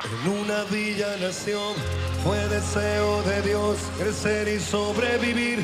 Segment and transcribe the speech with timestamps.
[0.00, 1.74] En una villa nación
[2.24, 5.58] fue deseo de Dios crecer y sobrevivir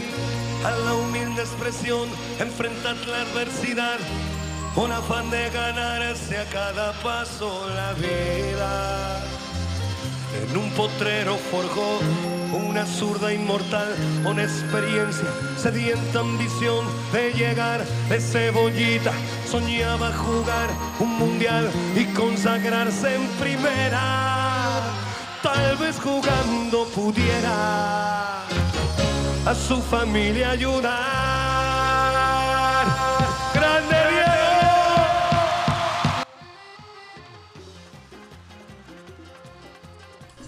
[0.66, 2.06] a la humilde expresión,
[2.38, 3.98] enfrentar la adversidad,
[4.74, 9.47] con afán de ganarse a cada paso la vida.
[10.34, 12.00] En un potrero forjó
[12.52, 19.12] una zurda inmortal con experiencia, sedienta ambición de llegar de cebollita.
[19.50, 24.82] Soñaba jugar un mundial y consagrarse en primera.
[25.42, 28.44] Tal vez jugando pudiera
[29.46, 30.98] a su familia ayudar.
[33.54, 33.97] ¡Grande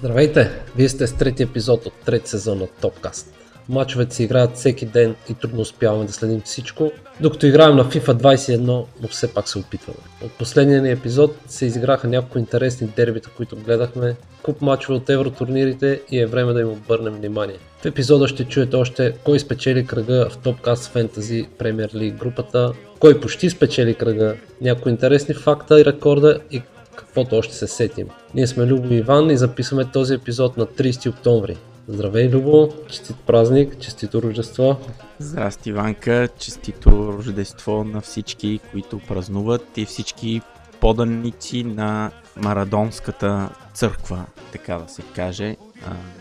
[0.02, 0.50] Здравейте!
[0.76, 3.34] Вие сте с трети епизод от трети сезон на Топкаст.
[3.68, 8.12] Мачовете се играят всеки ден и трудно успяваме да следим всичко, докато играем на FIFA
[8.12, 8.58] 21,
[9.02, 9.98] но все пак се опитваме.
[10.24, 16.00] От последния ни епизод се изиграха няколко интересни дербита, които гледахме, куп мачове от евротурнирите
[16.10, 17.56] и е време да им обърнем внимание.
[17.82, 23.20] В епизода ще чуете още кой спечели кръга в Topcast Fantasy Premier League групата, кой
[23.20, 26.62] почти спечели кръга, някои интересни факта и рекорда и
[27.10, 28.08] каквото още се сетим.
[28.34, 31.56] Ние сме Любо и Иван и записваме този епизод на 30 октомври.
[31.88, 32.68] Здравей, Любо!
[32.88, 34.76] Честит празник, честито рождество!
[35.18, 36.28] Здрасти, Иванка!
[36.38, 40.40] Честито Рождество на всички, които празнуват и всички
[40.80, 45.56] поданици на Марадонската църква, така да се каже.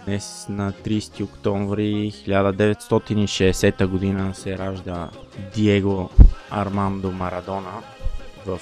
[0.06, 5.10] Днес на 30 октомври 1960 година се ражда
[5.56, 6.10] Диего
[6.52, 7.82] Армандо Марадона
[8.58, 8.60] в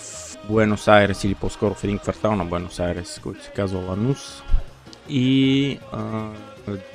[0.48, 4.44] Буенос Айрес или по-скоро в един квартал на Буенос Айрес, който се казва Ланус.
[5.10, 6.30] И а,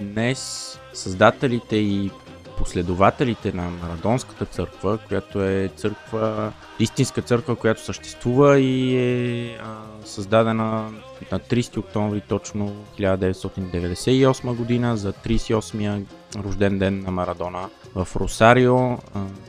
[0.01, 2.11] днес създателите и
[2.59, 10.91] последователите на Марадонската църква, която е църква, истинска църква, която съществува и е а, създадена
[11.33, 16.03] на 30 октомври точно 1998 година за 38-я
[16.45, 18.99] рожден ден на Марадона в Росарио, а,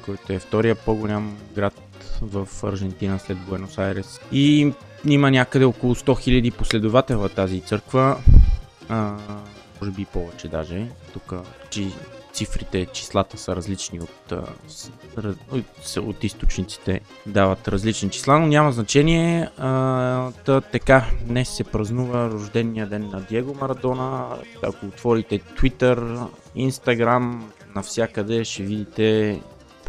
[0.05, 1.73] който е втория по-голям град
[2.23, 4.19] в Аржентина след Буенос Айрес.
[4.31, 4.73] И
[5.07, 8.17] има някъде около 100 000 последователа тази църква.
[8.89, 9.17] А,
[9.81, 10.87] може би повече даже.
[11.13, 11.33] Тук
[11.69, 11.87] чи,
[12.33, 14.33] цифрите, числата са различни от,
[15.17, 19.49] раз, от, от източниците, дават различни числа, но няма значение.
[19.57, 24.25] А, та, така, днес се празнува рождения ден на Диего Марадона.
[24.63, 27.41] Ако отворите Twitter, Instagram,
[27.75, 29.39] навсякъде ще видите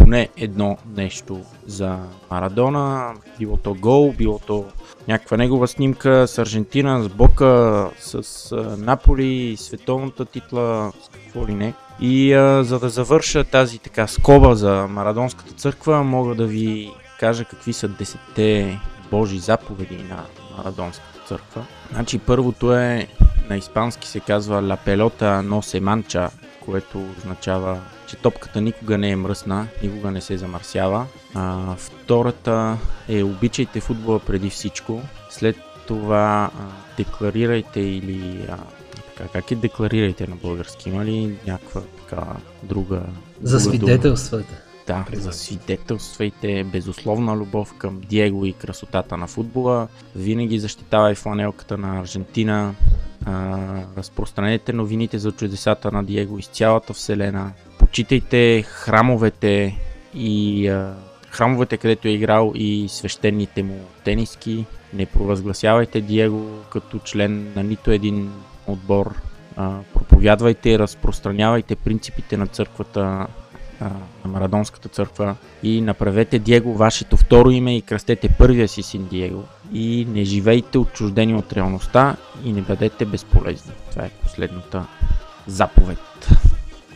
[0.05, 1.99] поне едно нещо за
[2.31, 4.65] Марадона, било то гол, било то
[5.09, 11.75] някаква негова снимка с Аржентина, с Бока, с Наполи, световната титла, с какво ли не.
[12.01, 17.45] И а, за да завърша тази така скоба за Марадонската църква, мога да ви кажа
[17.45, 20.25] какви са десетте божи заповеди на
[20.57, 21.65] Марадонската църква.
[21.93, 23.09] Значи първото е,
[23.51, 26.31] на испански се казва La pelota no se mancha,
[26.65, 31.07] което означава, че топката никога не е мръсна, никога не се замърсява.
[31.35, 32.79] А, втората
[33.09, 35.03] е обичайте футбола преди всичко.
[35.31, 35.57] След
[35.87, 38.59] това а, декларирайте или а,
[39.17, 40.89] така, как е декларирайте на български?
[40.89, 42.27] Има ли някаква така
[42.63, 43.03] друга...
[43.43, 44.55] За свидетелствата.
[44.87, 49.89] Да, засвидетелствайте безусловна любов към Диего и красотата на футбола.
[50.17, 52.75] Винаги защитавай фланелката на Аржентина.
[53.27, 53.59] А,
[53.97, 57.53] разпространете новините за чудесата на Диего из цялата вселена.
[57.95, 59.79] Почитайте храмовете
[60.15, 60.71] и
[61.31, 64.65] храмовете, където е играл и свещените му тениски.
[64.95, 68.33] Не провъзгласявайте Диего като член на нито един
[68.67, 69.15] отбор.
[69.95, 73.27] Проповядвайте и разпространявайте принципите на църквата
[73.81, 79.45] на Марадонската църква и направете Диего вашето второ име и кръстете първия си син Диего
[79.73, 83.73] и не живейте отчуждени от реалността и не бъдете безполезни.
[83.91, 84.87] Това е последната
[85.47, 85.99] заповед.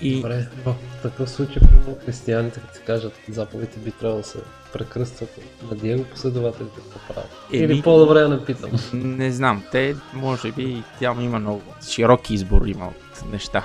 [0.02, 4.38] И Добре, в такъв случай, примерно, християните, като си кажат заповедите, би трябвало да се
[4.72, 5.38] прекръстват
[5.70, 7.30] на Диего последователите, какво правят.
[7.52, 8.70] Еми- Или по-добре да не питам.
[8.92, 13.64] не знам, те може би тя има много широки избор има от неща.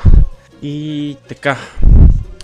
[0.62, 1.57] И така,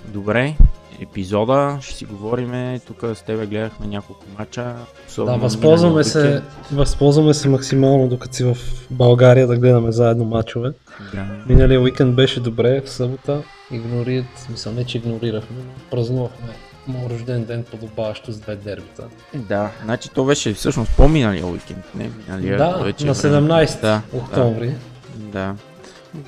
[0.05, 0.55] добре,
[1.01, 4.75] епизода, ще си говориме, тук с тебе гледахме няколко мача.
[5.15, 6.41] Да, възползваме се,
[6.71, 8.57] възползваме се максимално, докато си в
[8.91, 10.71] България да гледаме заедно мачове.
[11.13, 11.25] Да.
[11.49, 13.41] Миналия уикенд беше добре, в събота.
[13.71, 16.49] Игнорират, смисъл не че игнорирахме, но празнувахме
[16.87, 19.03] моят рожден ден подобаващо с две дербита.
[19.33, 23.05] Да, значи то беше всъщност по-миналия уикенд, не миналия да, вече.
[23.05, 23.37] на време.
[23.37, 24.75] 17 Да, октомври.
[25.15, 25.55] Да, да.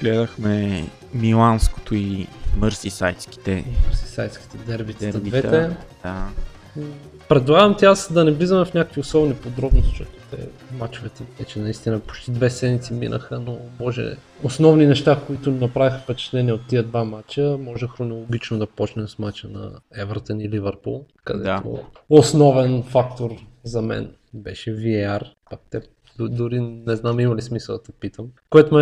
[0.02, 2.28] Гледахме миланското и
[2.58, 5.70] мърсисайдските Сисайските дербита, двете.
[6.04, 6.30] Да.
[7.30, 10.22] Предлагам ти аз да не влизаме в някакви особени подробности, защото
[10.80, 11.24] мачовете.
[11.40, 16.84] Вече наистина почти две седмици минаха, но може основни неща, които направиха впечатление от тия
[16.84, 21.82] два мача, може хронологично да почнем с мача на Евертън и Ливърпул, където да.
[22.10, 23.32] основен фактор
[23.64, 25.22] за мен беше VAR.
[25.50, 25.82] Пак те
[26.20, 28.28] дори не знам има ли смисъл да те питам.
[28.50, 28.82] Което ме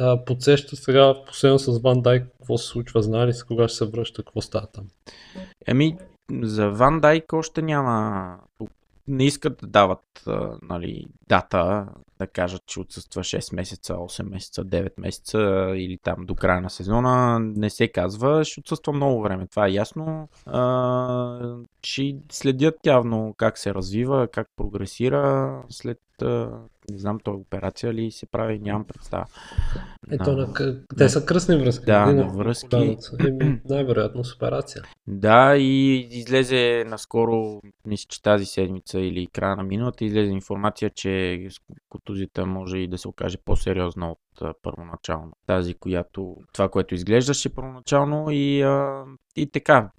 [0.00, 3.76] а, подсеща сега последно с Ван Дайк, какво се случва, знае ли се кога ще
[3.78, 4.84] се връща, какво става там?
[5.66, 5.98] Еми,
[6.42, 8.38] за Ван Дайк още няма
[9.08, 10.24] не искат да дават
[10.62, 11.86] нали, дата,
[12.18, 15.38] да кажат, че отсъства 6 месеца, 8 месеца, 9 месеца
[15.76, 17.38] или там до края на сезона.
[17.40, 20.28] Не се казва, ще отсъства много време, това е ясно.
[20.46, 26.00] А, ще следят явно как се развива, как прогресира след
[26.90, 29.26] не знам, той операция ли се прави, нямам представа.
[30.10, 30.52] Ето, на,
[30.98, 31.86] те са кръсни връзки.
[31.86, 32.98] Да, на връзки.
[33.20, 34.82] Еми, най-вероятно с операция.
[35.06, 41.48] Да, и излезе наскоро, мисля, че тази седмица или края на миналата, излезе информация, че
[41.88, 44.18] контузията може и да се окаже по-сериозна от
[44.62, 45.32] първоначално.
[45.46, 49.04] Тази, която, това, което изглеждаше първоначално и, а,
[49.36, 49.90] и така.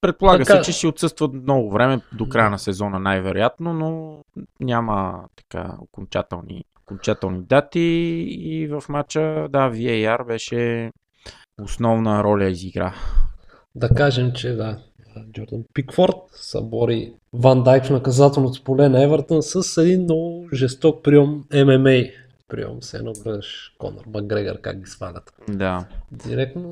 [0.00, 0.64] Предполага така...
[0.64, 4.20] се, че ще отсъства много време до края на сезона най-вероятно, но
[4.60, 7.80] няма така окончателни, окончателни дати
[8.30, 10.90] и в матча, да, VAR беше
[11.62, 12.94] основна роля изигра.
[13.74, 14.78] Да кажем, че да,
[15.32, 21.44] Джордан Пикфорд събори Ван Дайк в наказателното поле на Евертън с един много жесток прием
[21.54, 22.02] ММА.
[22.48, 25.32] Прием се едно гледаш Конор Макгрегор как ги свалят.
[25.48, 25.86] Да.
[26.12, 26.70] Директно,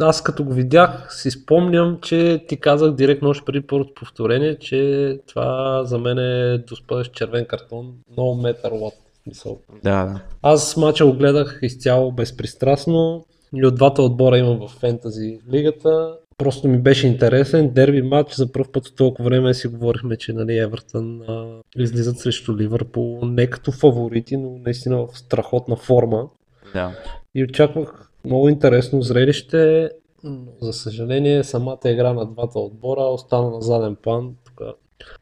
[0.00, 5.20] аз като го видях си спомням, че ти казах директно още преди първото повторение, че
[5.28, 8.94] това за мен е доспадащ червен картон, no matter what.
[9.26, 9.58] Мисъл.
[9.82, 10.20] Да, да.
[10.42, 16.68] Аз мача го гледах изцяло безпристрастно и от двата отбора имам в фентази лигата Просто
[16.68, 17.70] ми беше интересен.
[17.70, 21.46] Дерби матч за първ път от толкова време си говорихме, че нали, Евертън а,
[21.76, 26.28] излизат срещу Ливърпул не като фаворити, но наистина в страхотна форма.
[26.72, 26.92] Да.
[27.34, 29.90] И очаквах много интересно зрелище.
[30.24, 34.34] Но, за съжаление, самата игра на двата отбора остана на заден план.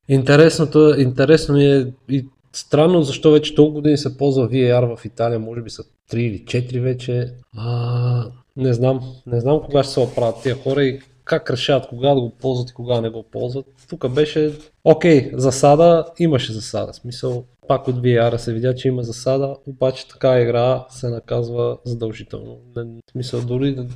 [0.08, 5.38] Интересното, интересно ми е и странно защо вече толкова години се ползва VAR в Италия,
[5.38, 7.32] може би са 3 или 4 вече.
[7.56, 9.00] А, не знам.
[9.26, 12.70] Не знам кога ще се оправят тия хора и как решават кога да го ползват
[12.70, 13.66] и кога не го ползват.
[13.88, 16.94] Тук беше, окей, засада, имаше засада.
[16.94, 22.56] Смисъл, пак от VR се видя, че има засада, обаче така игра се наказва задължително.
[22.76, 23.86] Не, смисъл, дори да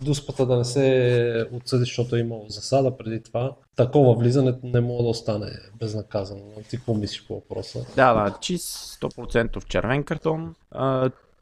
[0.00, 5.02] дуспата да не се отсъди, защото е имало засада преди това, такова влизане не може
[5.02, 6.42] да остане безнаказано.
[6.70, 7.86] Ти какво мислиш по въпроса?
[7.96, 10.54] Да, да, чист 100% червен картон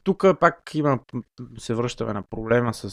[0.05, 0.99] тук пак има,
[1.57, 2.89] се връщаме на проблема с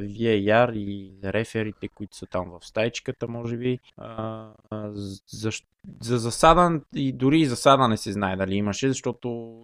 [0.00, 3.78] VAR и реферите, които са там в стайчката, може би.
[3.96, 4.50] А,
[5.26, 5.50] за,
[6.02, 9.60] за засада и дори и засада не се знае дали имаше, защото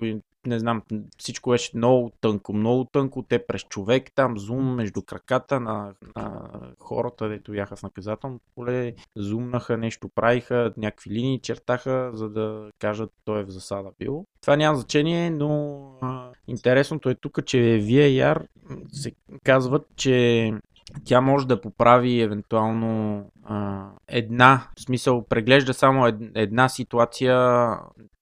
[0.47, 0.83] не знам,
[1.19, 6.51] всичко беше много тънко, много тънко, те през човек там, зум между краката на, на
[6.79, 13.11] хората, дето бяха в наказателното поле, зумнаха, нещо правиха, някакви линии чертаха, за да кажат
[13.25, 14.25] той е в засада бил.
[14.41, 18.47] Това няма значение, но а, интересното е тук, че VAR
[18.93, 19.13] се
[19.45, 20.53] казват, че
[21.05, 27.69] тя може да поправи евентуално а, една, в смисъл преглежда само една ситуация,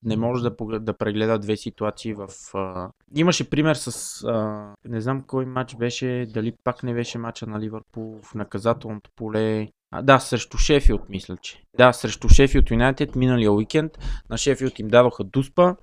[0.05, 2.29] не може да, да прегледа две ситуации в...
[2.55, 2.91] А...
[3.15, 4.25] Имаше пример с...
[4.25, 4.67] А...
[4.85, 9.69] Не знам кой матч беше, дали пак не беше матча на Ливърпул в наказателното поле.
[9.91, 11.63] А, да, срещу Шефилд, мисля, че.
[11.79, 13.93] Да, срещу Шефилд Юнайтед миналия уикенд.
[14.31, 15.77] На Шефилд им дадоха дуспа,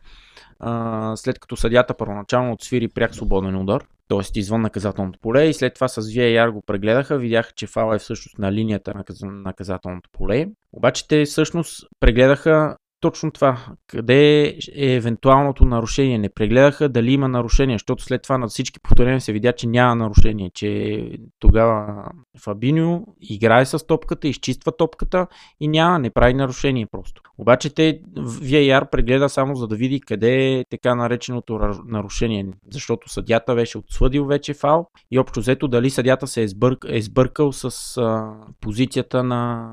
[0.60, 4.40] а, след като съдята първоначално отсвири пряк свободен удар т.е.
[4.40, 8.38] извън наказателното поле и след това с VAR го прегледаха, видяха, че фала е всъщност
[8.38, 10.48] на линията на наказателното поле.
[10.74, 13.58] Обаче те всъщност прегледаха точно това.
[13.88, 14.44] Къде
[14.76, 16.18] е евентуалното нарушение?
[16.18, 19.96] Не прегледаха дали има нарушение, защото след това на всички повторения се видя, че няма
[19.96, 21.02] нарушение, че
[21.40, 22.06] тогава
[22.44, 25.28] Фабиньо играе с топката, изчиства топката
[25.60, 27.22] и няма, не прави нарушение просто.
[27.38, 33.56] Обаче те VAR прегледа само за да види къде е така нареченото нарушение, защото съдята
[33.56, 37.98] беше отсъдил вече фал и общо взето дали съдята се е, сбърк, е сбъркал с
[37.98, 39.72] а, позицията на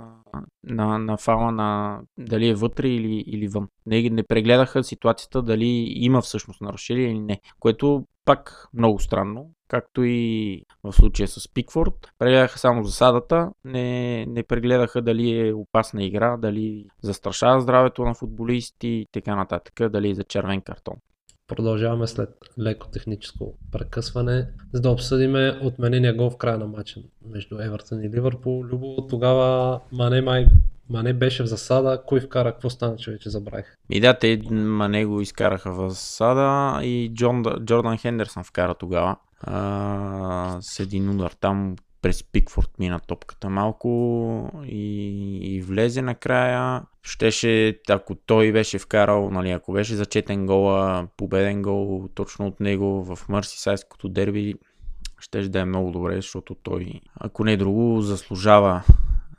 [0.65, 3.69] на, на фала на дали е вътре или, или вън.
[3.87, 10.05] Не, не прегледаха ситуацията дали има всъщност нарушение или не, което пак много странно, както
[10.05, 12.12] и в случая с Пикфорд.
[12.19, 18.89] Прегледаха само засадата, не, не прегледаха дали е опасна игра, дали застрашава здравето на футболисти
[18.89, 20.95] и така нататък, дали е за червен картон.
[21.49, 27.58] Продължаваме след леко техническо прекъсване, за да обсъдиме отменения гол в края на матча между
[27.61, 28.64] Евертън и Ливърпул.
[28.64, 30.46] Любо, тогава Мане май
[30.90, 33.76] Мане беше в засада, кой вкара, какво стана, че вече забравих.
[33.90, 39.16] И да, те Мане го изкараха в засада и Джон, Джордан Хендерсън вкара тогава.
[39.40, 43.88] А, с един удар там през Пикфорд мина топката малко
[44.66, 46.82] и, и влезе накрая.
[47.02, 53.04] Щеше, ако той беше вкарал, нали, ако беше зачетен гола, победен гол точно от него
[53.04, 54.54] в Мърсисайското дерби,
[55.18, 58.82] ще да е много добре, защото той, ако не друго, заслужава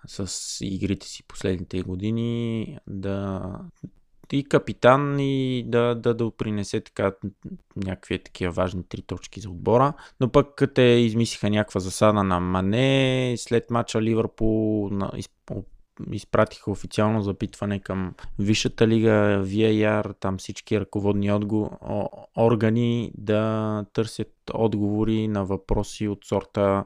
[0.08, 3.42] с игрите си последните години да
[4.32, 7.12] и капитан и да, да, да принесе така
[7.76, 9.94] някакви такива важни три точки за отбора.
[10.20, 15.12] Но пък те измислиха някаква засада на Мане, след мача Ливърпул на,
[16.12, 21.80] изпратиха официално запитване към Висшата лига, VAR, там всички ръководни отго...
[22.38, 26.84] органи да търсят отговори на въпроси от сорта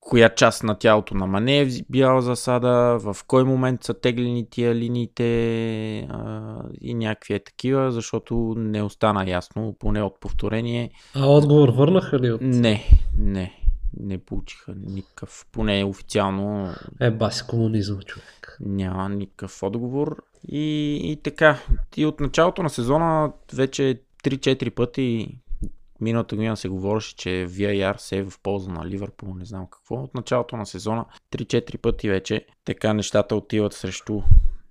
[0.00, 4.74] коя част на тялото на Мане е била засада, в кой момент са теглени тия
[4.74, 10.90] линиите а, и някакви е такива, защото не остана ясно, поне от повторение.
[11.14, 12.40] А отговор върнаха ли от?
[12.40, 12.84] Не,
[13.18, 13.56] не.
[14.00, 16.74] Не получиха никакъв, поне официално.
[17.00, 18.56] Е, баси комунизъм, човек.
[18.60, 20.16] Няма никакъв отговор.
[20.48, 21.58] И, и така,
[21.96, 25.38] и от началото на сезона вече 3-4 пъти
[26.00, 29.94] Миналата година се говореше, че VAR се е в полза на Ливърпул, не знам какво.
[29.94, 34.22] От началото на сезона 3-4 пъти вече така нещата отиват срещу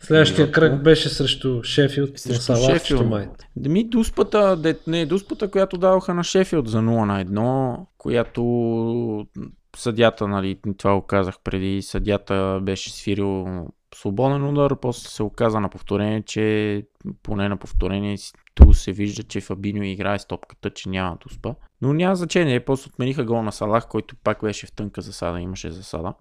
[0.02, 2.20] Следващия кръг беше срещу Шефилд.
[2.20, 3.46] Срещу Шефилд.
[3.56, 9.28] Ми дуспата, де, не, дуспата, която даваха на Шефилд за 0 на 1, която
[9.76, 13.48] съдята, нали, това го казах преди, съдята беше свирил
[13.96, 16.84] свободен удар, после се оказа на повторение, че
[17.24, 18.18] поне на повторение
[18.60, 21.56] ту се вижда, че Фабиньо играе с топката, че няма дуспа.
[21.82, 25.72] Но няма значение, после отмениха гол на Салах, който пак беше в тънка засада, имаше
[25.72, 26.13] засада.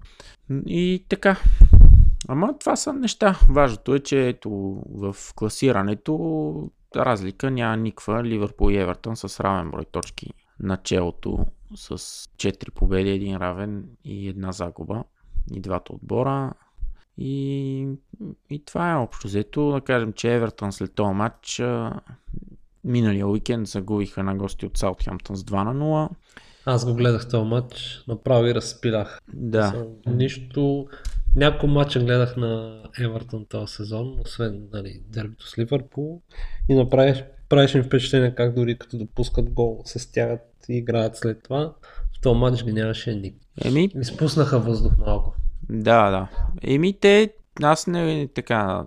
[0.67, 1.37] И така.
[2.29, 3.39] Ама това са неща.
[3.51, 4.51] Важното е, че ето
[4.95, 8.25] в класирането разлика няма никаква.
[8.25, 10.31] Ливърпул и Евертън с равен брой точки
[10.61, 15.05] началото с 4 победи, един равен и една загуба.
[15.55, 16.53] И двата отбора.
[17.19, 17.89] И,
[18.51, 19.71] и това е общо взето.
[19.71, 21.63] Да кажем, че Евертън след този матч
[22.85, 26.09] миналия уикенд загубиха на гости от Саутхемптън с 2 на 0.
[26.67, 29.21] Аз го гледах този матч, направо и разпилях.
[29.35, 29.87] Да.
[30.07, 30.87] Нищо.
[31.37, 36.23] Няколко матча гледах на Евертън този сезон, освен нали, дербито с Ливърпул.
[36.69, 41.43] И направиш, правиш ми впечатление как дори като допускат гол се стягат и играят след
[41.43, 41.75] това.
[42.19, 43.41] В този матч ги нямаше никой.
[43.65, 43.91] Еми...
[44.01, 45.35] Изпуснаха въздух малко.
[45.71, 46.29] Да, да.
[46.63, 48.87] Еми те, аз не така,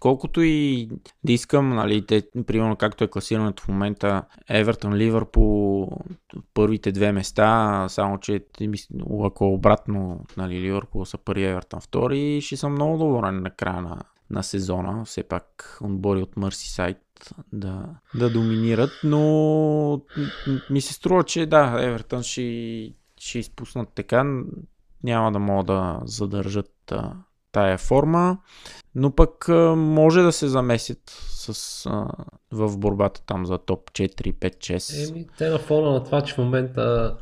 [0.00, 0.88] колкото и
[1.24, 5.90] да искам, нали, те, примерно както е класирането в момента, Евертън, Ливърпул,
[6.54, 8.44] първите две места, само че
[9.24, 13.82] ако е обратно, нали, Ливърпул са първи, Евертън втори, ще съм много доволен на края
[13.82, 16.98] на, на сезона, все пак отбори от Мърсисайд
[17.52, 20.02] да, да доминират, но
[20.70, 24.24] ми се струва, че да, Евертън ще, ще изпуснат така
[25.04, 27.12] няма да могат да задържат а,
[27.52, 28.38] тая форма,
[28.94, 32.08] но пък а, може да се замесят с, а,
[32.52, 35.10] в борбата там за топ 4, 5, 6.
[35.10, 37.16] Еми, те на фона на това, че в момента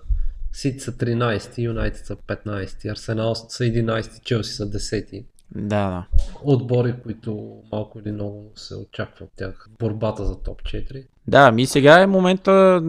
[0.53, 5.25] Сити са 13, Юнайтед са 15, Арсенал са 11, Челси са 10.
[5.55, 6.07] Да, да.
[6.45, 9.69] Отбори, които малко или много се очаква от тях.
[9.79, 11.07] Борбата за топ 4.
[11.27, 12.83] Да, ми сега е момента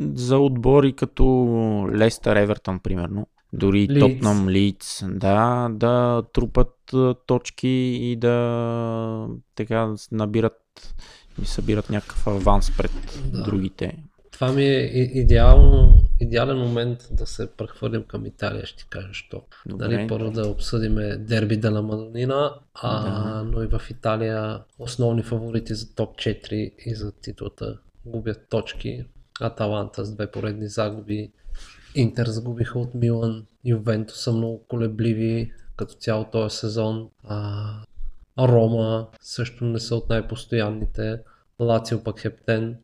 [0.00, 1.24] за отбори като
[1.92, 3.26] Лестър, Евертън, примерно
[3.58, 4.00] дори Leeds.
[4.00, 6.94] Тотнам Лиц, да, да трупат
[7.26, 7.68] точки
[8.02, 10.94] и да така набират
[11.42, 12.92] и събират някакъв аванс пред
[13.32, 13.42] да.
[13.42, 13.98] другите.
[14.32, 19.42] Това ми е идеално, идеален момент да се прехвърлим към Италия, ще ти кажа що.
[19.66, 23.42] Дали първо да обсъдим дерби на Мадонина, а, да.
[23.42, 26.52] но и в Италия основни фаворити за топ 4
[26.86, 29.04] и за титлата губят точки.
[29.40, 31.32] Аталанта с две поредни загуби,
[31.94, 37.08] Интер загубиха от Милан, Ювентус са много колебливи като цяло този сезон.
[37.24, 37.70] А,
[38.38, 41.20] Рома също не са от най-постоянните.
[41.60, 42.76] Лацио пък Хептен.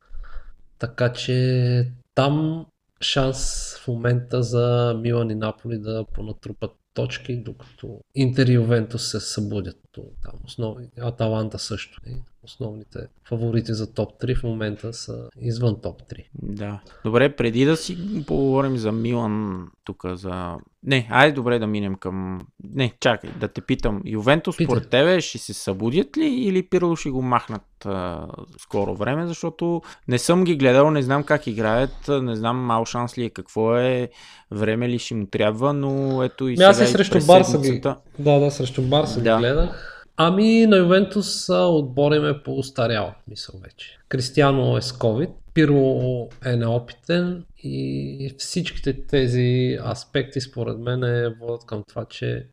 [0.79, 2.67] Така че там
[3.01, 9.21] шанс в момента за Милан и Наполи да понатрупат точки, докато Интер и Ювентус се
[9.21, 9.90] събудят.
[9.95, 12.01] Там основни, Аталанта също.
[12.45, 16.27] Основните фаворити за топ 3 в момента са извън топ 3.
[16.35, 16.81] Да.
[17.05, 20.57] Добре, преди да си поговорим за Милан, тук за...
[20.83, 22.41] Не, айде добре да минем към...
[22.65, 24.03] Не, чакай, да те питам.
[24.05, 24.67] Ювентус Питай.
[24.67, 28.29] според тебе ще се събудят ли или Пирло ще го махнат а,
[28.59, 33.19] скоро време, защото не съм ги гледал, не знам как играят, не знам мал шанс
[33.19, 34.09] ли е, какво е,
[34.51, 36.69] време ли ще му трябва, но ето и сега...
[36.69, 37.81] Аз и срещу Барса ги,
[38.21, 39.35] Да, да, срещу Барса Да.
[39.35, 39.39] да.
[39.39, 40.05] гледах.
[40.17, 43.99] Ами на Ювентус отбор им е по-устарял, мисъл вече.
[44.09, 51.67] Кристиано е с COVID, Пиро е неопитен и всичките тези аспекти според мен е водят
[51.67, 52.47] към това, че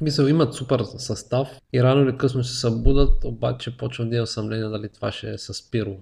[0.00, 4.26] мисъл имат супер състав и рано или късно ще се събудат, обаче почвам да имам
[4.26, 5.96] съмнение дали това ще е с Пиро.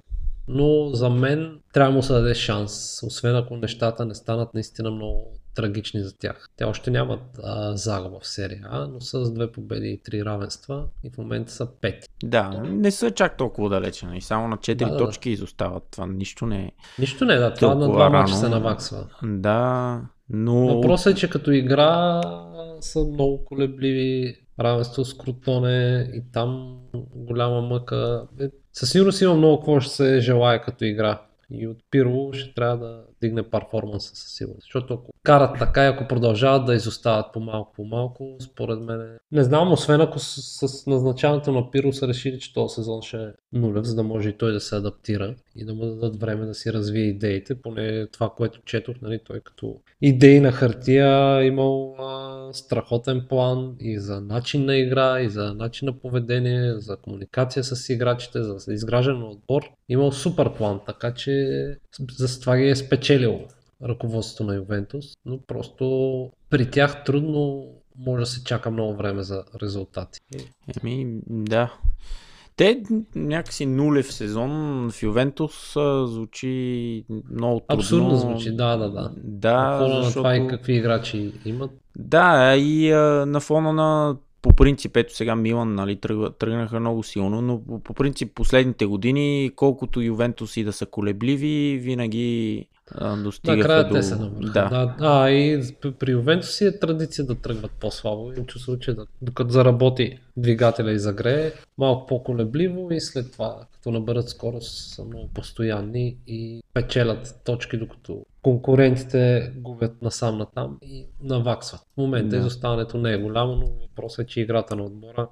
[0.53, 4.91] Но за мен трябва да му се даде шанс, освен ако нещата не станат наистина
[4.91, 6.49] много трагични за тях.
[6.57, 10.85] Те още нямат а, загуба в серия А, но с две победи и три равенства
[11.05, 12.09] и в момента са пети.
[12.25, 14.07] Да, не са чак толкова далече.
[14.15, 14.99] И само на 4 Да, да, да.
[14.99, 15.83] точки изостават.
[15.91, 16.71] Това нищо не е.
[16.99, 19.07] Нищо не е, да, това на два мача се наваксва.
[19.23, 20.67] Да, но...
[20.67, 22.21] Въпросът е, че като игра
[22.81, 26.79] са много колебливи, равенство с Крутоне и там
[27.15, 28.27] голяма мъка.
[28.41, 31.23] Е, със сигурност има много какво ще се желая като игра.
[31.51, 34.63] И от Пиро ще трябва да дигне перформанса със сигурност.
[34.63, 39.45] Защото ако карат така и ако продължават да изостават по-малко по-малко, според мен е- не
[39.45, 43.29] знам, освен ако с, с назначаването на Пиро са решили, че този сезон ще е
[43.53, 46.55] нулев, за да може и той да се адаптира и да му дадат време да
[46.55, 52.49] си развие идеите, поне това, което четох, нали, той като идеи на хартия имал а,
[52.53, 57.89] страхотен план и за начин на игра, и за начин на поведение, за комуникация с
[57.89, 59.63] играчите, за изграждане на отбор.
[59.89, 61.77] Имал супер план, така че
[62.19, 63.10] за това ги е спечелил
[63.85, 67.67] ръководството на Ювентус, но просто при тях трудно
[67.99, 70.21] може да се чака много време за резултати.
[70.83, 71.73] Еми, да.
[72.57, 72.83] Те
[73.15, 74.51] някакси нулев сезон
[74.91, 77.81] в Ювентус звучи много трудно.
[77.81, 79.13] Абсурдно звучи, да, да, да.
[79.17, 80.21] Да, на фона на защото...
[80.21, 81.71] това и какви играчи имат.
[81.97, 85.97] Да, и а, на фона на по принцип, ето сега Милан нали,
[86.39, 92.67] тръгнаха много силно, но по принцип последните години, колкото Ювентус и да са колебливи, винаги
[92.95, 93.95] а, достигаха Накрая до...
[93.95, 94.53] те се навърха.
[94.53, 94.69] Да.
[94.69, 94.97] Да.
[95.01, 98.33] А, и при- при Ювентус си е традиция да тръгват по-слабо.
[98.39, 103.91] Им чувство, че да, докато заработи двигателя и загрее, малко по-колебливо и след това, като
[103.91, 111.81] наберат скорост, са много постоянни и печелят точки, докато конкурентите губят насам натам и наваксват.
[111.81, 112.37] В момента Да.
[112.37, 115.29] изоставането не е голямо, но въпросът е, че играта на отбора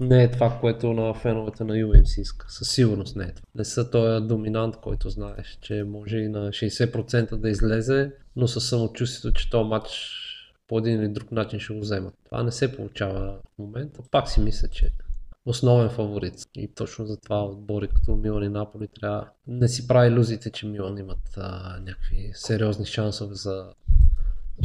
[0.00, 2.46] не е това, което на феновете на си иска.
[2.48, 3.46] Със сигурност не е това.
[3.54, 8.68] Не са този доминант, който знаеш, че може и на 60% да излезе, но със
[8.68, 9.90] самочувствието, че този матч
[10.68, 12.14] по един или друг начин ще го вземат.
[12.24, 14.00] Това не се получава в момента.
[14.10, 14.90] Пак си мисля, че
[15.46, 16.34] основен фаворит.
[16.54, 20.66] И точно за това отбори като Милан и Наполи трябва не си прави иллюзиите, че
[20.66, 23.72] Милан имат а, някакви сериозни шансове за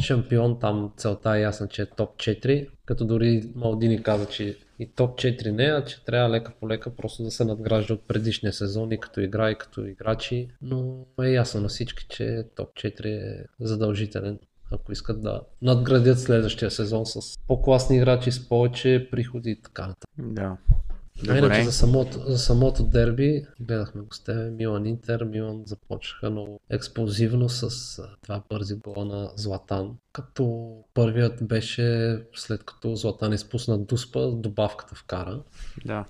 [0.00, 0.58] шампион.
[0.60, 5.18] Там целта е ясна, че е топ 4, като дори Малдини каза, че и топ
[5.18, 8.92] 4 не, а че трябва лека по лека просто да се надгражда от предишния сезон
[8.92, 10.48] и като игра и като играчи.
[10.62, 14.38] Но е ясно на всички, че топ 4 е задължителен
[14.70, 20.10] ако искат да надградят следващия сезон с по-класни играчи, с повече приходи и така нататък.
[20.18, 20.56] да.
[21.20, 21.64] А Иначе Добре.
[21.64, 27.48] за самото, за самото дерби, гледахме го с тебе, Милан Интер, Милан започнаха много експлозивно
[27.48, 29.96] с а, два бързи гола на Златан.
[30.12, 35.42] Като първият беше след като Златан изпусна дуспа, добавката вкара.
[35.86, 36.04] Да.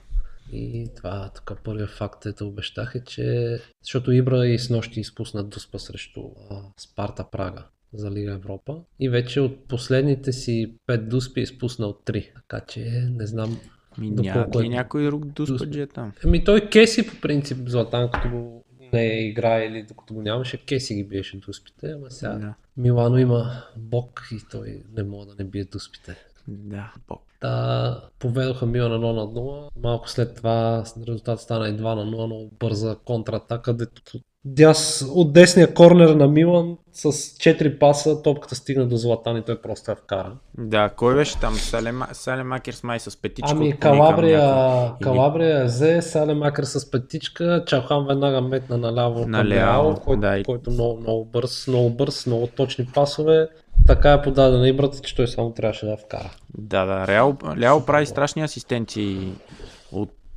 [0.52, 5.44] И това тук първият факт, ето обещах е, че защото Ибра и с нощи изпусна
[5.44, 7.64] дуспа срещу а, Спарта Прага
[7.96, 12.30] за Лига Европа и вече от последните си 5 дуспи е изпуснал 3.
[12.34, 12.80] Така че
[13.10, 13.58] не знам
[13.98, 16.12] Ми Доколко е- някой друг Дус- дуспаджия там?
[16.24, 20.56] Ами той Кеси по принцип Златан, като го не е игра или докато го нямаше,
[20.58, 22.54] Кеси ги биеше дуспите, ама сега Да.
[22.76, 26.16] Милано има бок и той не може да не бие дуспите.
[26.48, 27.22] Да, бог.
[27.40, 29.68] Та, поведоха Милан 1 на 0.
[29.82, 34.02] Малко след това резултат стана и 2 на 0, но бърза контратака, дето
[34.46, 39.60] дяс, от десния корнер на Милан с 4 паса топката стигна до Златан и той
[39.60, 40.32] просто я вкара.
[40.58, 41.54] Да, кой беше там?
[41.54, 43.52] Салема, Салемакерс май с петичка.
[43.52, 44.38] Ами Калабрия.
[44.40, 50.38] Или- Калабрия е взе, Салемакър с петичка, Чалхан веднага метна наляво Наляво, Ляо, който, да,
[50.38, 53.48] и- който много, много бърз, много бърз, много точни пасове.
[53.86, 56.30] Така е подадена Ибрата, че той само трябваше да вкара.
[56.58, 57.06] Да, да.
[57.06, 59.32] Реал, Реал прави страшни асистенции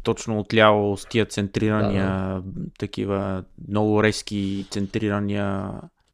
[0.03, 2.41] точно от ляво с тия центрирания,
[2.79, 5.71] такива много резки центрирания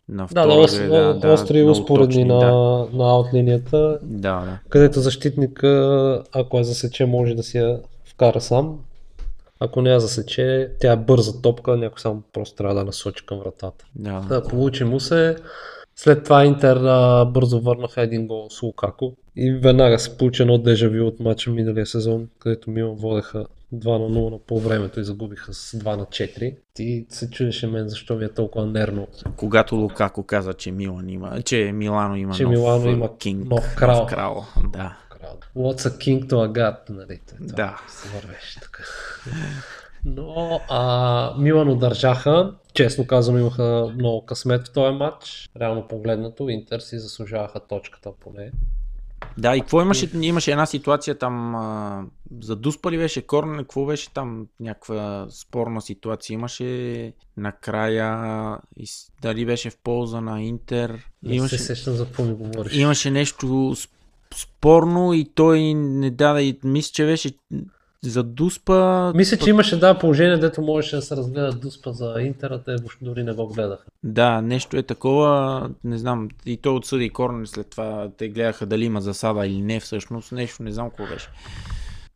[0.09, 0.47] на Да, втора.
[0.47, 4.59] да, ос, да, да, остри много успоредни точни, на, Да, на аутлинията, да, да.
[4.69, 8.79] където защитника, ако я засече, може да си я вкара сам.
[9.59, 13.39] Ако не я засече, тя е бърза топка, някой само просто трябва да насочи към
[13.39, 13.85] вратата.
[13.95, 14.25] да.
[14.29, 15.35] Да, получи му се.
[15.95, 20.57] След това Интер а, бързо върнаха един гол с Лукако и веднага се получи едно
[20.57, 25.03] дежавю от мача миналия сезон, където Милан водеха 2 на 0 на по времето и
[25.03, 26.55] загубиха с 2 на 4.
[26.73, 31.41] Ти се чудеше мен защо ми е толкова нервно, Когато Лукако каза, че Милан има,
[31.41, 34.05] че Милано има че нов Милано има кинг, нов крал.
[34.05, 34.45] крал.
[34.73, 34.97] Да.
[35.57, 37.19] What's a king to a god, нали?
[37.27, 37.77] Това Да.
[37.87, 38.83] се вървеше така.
[40.05, 42.53] Но а, Милан удържаха.
[42.73, 45.49] Честно казано имаха много късмет в този матч.
[45.59, 48.51] Реално погледнато, Интер си заслужаваха точката поне.
[49.37, 50.09] Да, и какво имаше?
[50.21, 52.03] Имаше една ситуация там, а,
[52.41, 58.11] за Дуспа ли беше корнер, какво беше там, някаква спорна ситуация имаше накрая,
[58.77, 62.33] и с- дали беше в полза на Интер, Не имаше, се сещам за какво ми
[62.33, 62.73] говориш.
[62.73, 63.73] имаше нещо
[64.35, 67.31] спорно и той не даде, мисля, че беше
[68.09, 72.61] за Дуспа, Мисля, че имаше да положение, дето можеше да се разгледа Дуспа за Интера,
[72.65, 73.83] те въобще дори не го гледаха.
[74.03, 78.85] да, нещо е такова, не знам, и той отсъди корнер след това, те гледаха дали
[78.85, 81.29] има засада или не всъщност, нещо, не знам какво беше.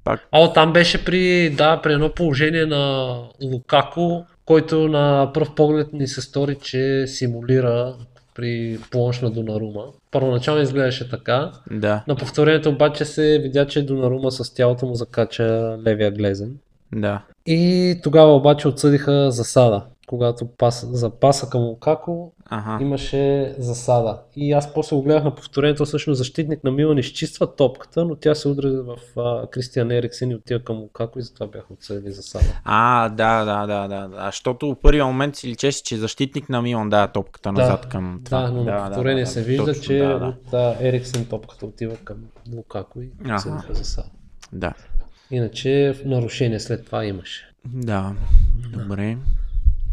[0.04, 5.94] Пак А, там беше при, да, при едно положение на Лукако, който на пръв поглед
[5.94, 7.96] ни се стори, че симулира
[8.36, 9.84] при плонш на Донарума.
[10.12, 11.52] Първоначално изглеждаше така.
[11.72, 16.58] Да, На повторението обаче се видя, че Донарума с тялото му закача левия глезен.
[16.94, 17.22] да.
[17.46, 19.82] И тогава обаче отсъдиха засада.
[20.10, 22.84] Когато пас, за паса към Лукако Ага.
[22.84, 24.20] имаше засада.
[24.36, 28.36] И аз после го гледах на повторението, всъщност защитник на Милан изчиства топката, но тя
[28.36, 32.46] се удря в а, Кристиан Ериксен и отива към Лукако и затова бяха отсъдили засада.
[32.64, 34.08] А, да, да, да, да.
[34.08, 34.26] да.
[34.26, 38.42] Защото в първия момент си личеше, че защитник на Милан дава топката назад към това.
[38.42, 40.26] Да, но на повторение се вижда, точно, че Да, да.
[40.26, 42.18] от а, Ериксен топката отива към
[42.56, 44.10] Лукако и отсъдиха засада.
[44.54, 44.74] да.
[45.32, 47.52] Иначе нарушение след това имаше.
[47.66, 48.14] Да,
[48.74, 49.18] добре.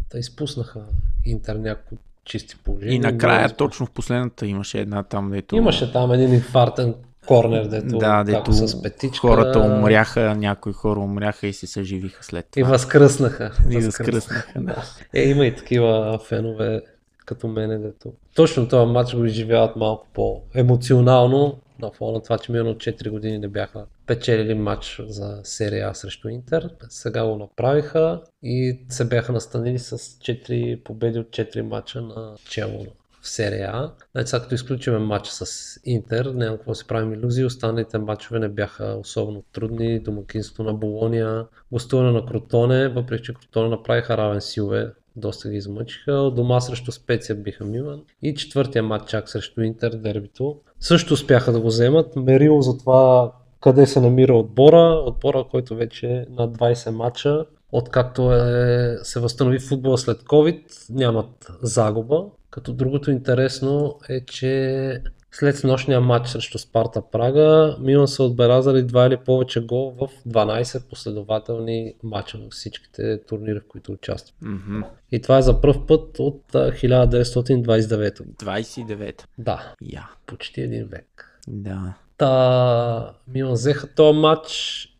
[0.09, 0.81] Та изпуснаха
[1.25, 2.95] Интер няколко чисти положения.
[2.95, 5.55] И накрая, Много точно в последната, имаше една там, дето...
[5.55, 6.95] Имаше там един инфартен
[7.27, 9.27] корнер, дето, да, дето с петичка.
[9.27, 12.71] хората умряха, някои хора умряха и се съживиха след И това.
[12.71, 13.51] възкръснаха.
[13.69, 14.83] И възкръснаха, да.
[15.13, 16.81] Е, има и такива фенове
[17.25, 18.13] като мене, дето.
[18.35, 23.37] Точно този матч го изживяват малко по-емоционално, на фона на това, че минало 4 години
[23.37, 26.69] не бяха печелили матч за серия А срещу Интер.
[26.89, 32.85] Сега го направиха и се бяха настанили с 4 победи от 4 матча на чело
[33.21, 33.91] в серия А.
[34.11, 38.49] Значи сега като изключиме матча с Интер, няма какво си правим иллюзии, останалите матчове не
[38.49, 39.99] бяха особено трудни.
[39.99, 46.31] Домакинство на Болония, гостуване на Кротоне, въпреки че Кротоне направиха равен силове, доста ги измъчиха.
[46.35, 48.03] Дома срещу Специя биха Милан.
[48.21, 50.59] И четвъртия матч чак срещу Интер дербито.
[50.79, 52.15] Също успяха да го вземат.
[52.15, 55.03] Мерило за това къде се намира отбора.
[55.05, 57.45] Отбора, който вече е на 20 матча.
[57.71, 62.25] Откакто е, се възстанови футбола след COVID, нямат загуба.
[62.49, 65.01] Като другото интересно е, че
[65.39, 70.89] след нощния матч срещу Спарта Прага, Милан са отбелязали два или повече гол в 12
[70.89, 74.35] последователни матча на всичките турнири, в които участват.
[74.41, 74.81] Мгм.
[75.11, 78.21] И това е за първ път от а, 1929.
[78.43, 79.23] 29.
[79.37, 80.09] Да, Я.
[80.25, 81.39] почти един век.
[81.47, 81.93] Да.
[82.17, 84.49] Та Милан взеха този матч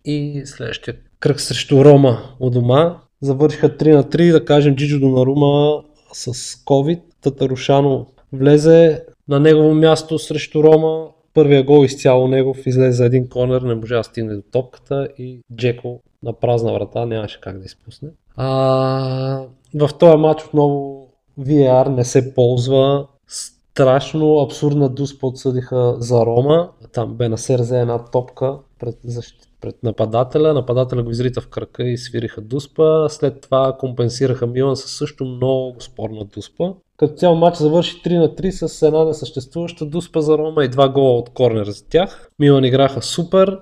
[0.05, 2.97] и следващия кръг срещу Рома у дома.
[3.21, 6.33] Завършиха 3 на 3, да кажем Джиджо Донарума с
[6.65, 7.01] COVID.
[7.21, 11.07] Татарушано влезе на негово място срещу Рома.
[11.33, 15.41] Първия гол изцяло негов излезе за един корнер, не можа да стигне до топката и
[15.55, 18.09] Джеко на празна врата нямаше как да изпусне.
[18.35, 19.43] А,
[19.75, 21.07] в този матч отново
[21.39, 23.07] VAR не се ползва.
[23.27, 26.69] Страшно абсурдна дуспа отсъдиха за Рома.
[26.93, 30.53] Там бе на взе една топка пред, защит, пред нападателя.
[30.53, 33.09] Нападателя го изрита в кръка и свириха дуспа.
[33.09, 36.73] След това компенсираха Милан със също много спорна дуспа.
[36.97, 40.89] Като цял матч завърши 3 на 3 с една несъществуваща дуспа за Рома и два
[40.89, 42.29] гола от корнер за тях.
[42.39, 43.59] Милан играха супер.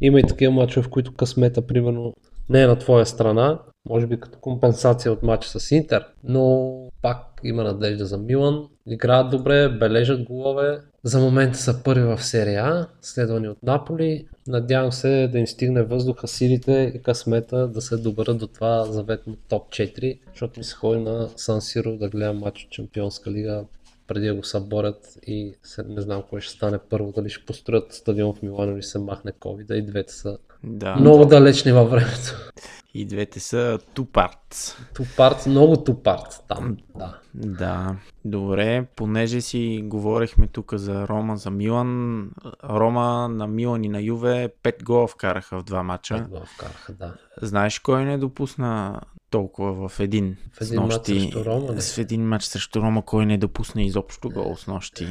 [0.00, 2.14] Има и такива мачове, в които късмета, примерно,
[2.48, 7.40] не е на твоя страна, може би като компенсация от матча с Интер, но пак
[7.44, 8.68] има надежда за Милан.
[8.86, 10.78] Играят добре, бележат голове.
[11.04, 14.26] За момента са първи в серия А, следвани от Наполи.
[14.46, 19.36] Надявам се да им стигне въздуха, силите и късмета да се доберат до това заветно
[19.48, 23.64] топ 4, защото ми се ходи на Сан Сиро да гледам матч от Чемпионска лига
[24.12, 27.92] преди да го съборят и се, не знам кой ще стане първо, дали ще построят
[27.92, 30.96] стадион в Милано или се махне COVID, и двете са Да.
[30.96, 32.50] много далечни във времето.
[32.94, 34.76] И двете са parts.
[34.94, 37.18] Тупарт, много тупарт там, да.
[37.34, 42.30] Да, добре, понеже си говорихме тук за Рома, за Милан,
[42.64, 46.16] Рома на Милан и на Юве 5 гола вкараха в два мача.
[46.16, 47.14] Пет гола вкараха, да.
[47.42, 49.00] Знаеш кой не допусна
[49.32, 51.20] толкова в един, В един мач нощи?
[51.20, 51.80] срещу Рома, не?
[51.80, 55.06] С един матч срещу Рома, кой не допусна изобщо гол с нощи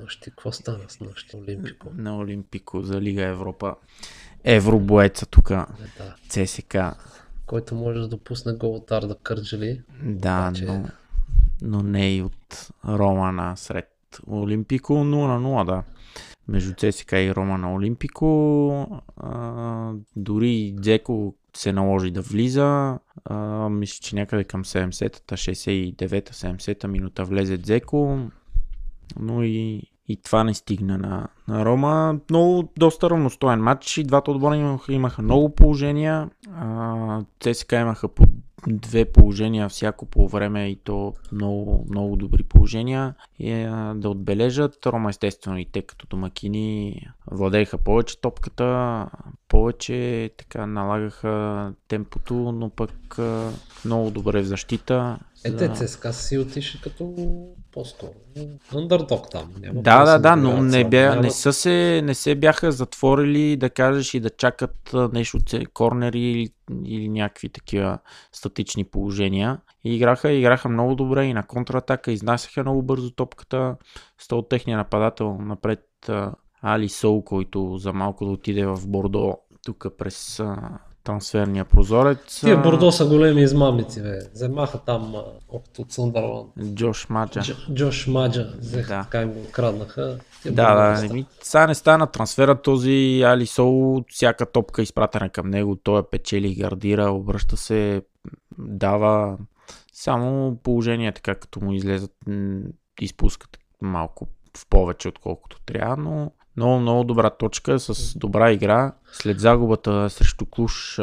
[0.00, 1.88] Нощи, какво стана с нощи Олимпико?
[1.94, 3.74] на Олимпико за Лига Европа.
[4.44, 5.56] Евробоеца тук, Не,
[5.98, 6.14] да.
[6.28, 6.76] ЦСК.
[7.46, 9.82] Който може да допусне гол от Арда Кърджали.
[10.02, 10.84] Да, Обаче- но,
[11.62, 13.92] но не и от Рома на сред
[14.28, 15.82] Олимпико 0 на 0, да.
[16.48, 18.26] между ЦСК и Рома на Олимпико.
[19.16, 22.98] А, дори Дзеко се наложи да влиза.
[23.24, 28.18] А, мисля, че някъде към 70-та, 69-та, 70-та минута влезе Дзеко.
[29.20, 32.18] Но и, и това не стигна на, на Рома.
[32.30, 33.98] Много доста равностоен матч.
[33.98, 36.30] И двата отбора имаха, имаха много положения.
[36.54, 38.24] А, ЦСКА имаха по
[38.68, 43.14] две положения всяко по време и то много, много добри положения.
[43.38, 44.86] И, а, да отбележат.
[44.86, 49.06] Рома естествено и те като домакини владееха повече топката,
[49.48, 53.18] повече така налагаха темпото, но пък
[53.84, 55.18] много добре в защита.
[55.44, 57.14] Е, те ЦСКА си отишли като
[57.76, 58.10] по-скоро.
[58.72, 59.54] Underdog там.
[59.60, 63.56] Няма Да, да, да, но не, бя, Няма- не, са се, не се бяха затворили
[63.56, 66.48] да кажеш и да чакат нещо, це- корнери или,
[66.84, 67.98] или някакви такива
[68.32, 69.58] статични положения.
[69.84, 73.76] И играха, играха много добре и на контратака, изнасяха много бързо топката.
[74.32, 76.10] От техния нападател напред
[76.62, 80.42] Али Сол, който за малко да отиде в Бордо тук през
[81.06, 82.40] трансферния прозорец.
[82.40, 84.18] Тия Бордо са големи измамници, бе.
[84.34, 85.14] Вземаха там
[85.48, 86.48] опит от Съндърланд.
[86.74, 87.40] Джош Маджа.
[87.40, 89.02] Дж- Джош Маджа, взеха, Да.
[89.02, 90.18] така им го краднаха.
[90.42, 95.28] Тия Да, да, еми, сега не стана трансфера този Али Сол, всяка топка е изпратена
[95.30, 98.02] към него, той я печели, гардира, обръща се,
[98.58, 99.38] дава
[99.92, 102.12] само положение така, като му излезат,
[103.00, 104.26] изпускат малко
[104.58, 108.92] в повече, отколкото трябва, но много, много добра точка с добра игра.
[109.12, 110.98] След загубата срещу Клуш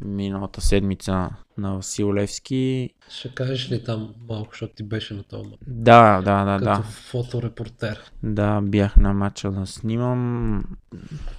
[0.00, 2.90] миналата седмица на Васил Левски.
[3.10, 5.58] Ще кажеш ли там малко, защото ти беше на този матч?
[5.66, 6.82] Да, да, да, Като да.
[6.82, 8.00] фоторепортер.
[8.22, 10.64] Да, бях на матча да снимам.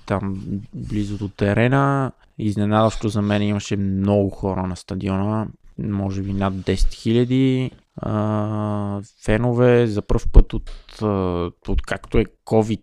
[0.06, 0.42] Там
[0.74, 2.12] близо до терена.
[2.38, 5.48] Изненадващо за мен имаше много хора на стадиона.
[5.78, 9.88] Може би над 10 000 а, фенове.
[9.88, 10.72] За първ път от,
[11.68, 12.82] от както е COVID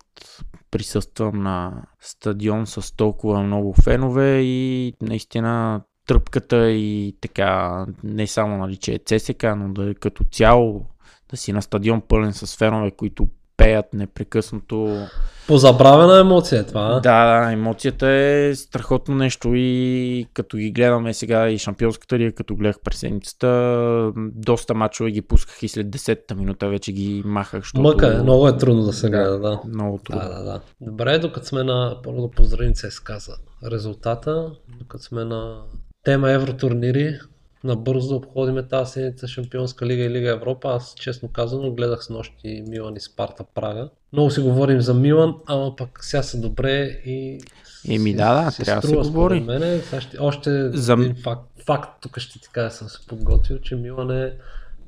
[0.70, 8.76] присъствам на стадион с толкова много фенове и наистина тръпката и така, не само нали,
[8.76, 10.86] че е ЦСК, но да е като цяло
[11.30, 13.28] да си на стадион пълен с фенове, които
[13.62, 15.06] пеят непрекъснато.
[15.46, 17.00] Позабравена емоция е това?
[17.00, 22.56] Да, да, емоцията е страхотно нещо и като ги гледаме сега и шампионската лига, като
[22.56, 27.82] гледах през седмицата, доста мачове ги пусках и след 10-та минута вече ги махах, защото...
[27.82, 29.60] Мъка е, много е трудно да се гледа, да.
[29.68, 30.22] Много трудно.
[30.22, 30.60] Да, да, да.
[30.80, 31.96] Добре, докато сме на...
[32.02, 33.32] Първо да поздравим ЦСКА за
[33.70, 34.50] резултата.
[34.78, 35.62] Докато сме на
[36.04, 37.18] тема евротурнири,
[37.64, 40.68] набързо да обходиме тази седмица Шампионска лига и Лига Европа.
[40.68, 43.88] Аз честно казано гледах с нощи Милан и Спарта Прага.
[44.12, 47.40] Много си говорим за Милан, ама пък сега са добре и...
[47.88, 49.40] Еми да, да, си трябва да се говори.
[49.40, 49.80] Мене.
[50.00, 54.10] Ще, още За- един факт, факт, тук ще ти кажа, съм се подготвил, че Милан
[54.10, 54.32] е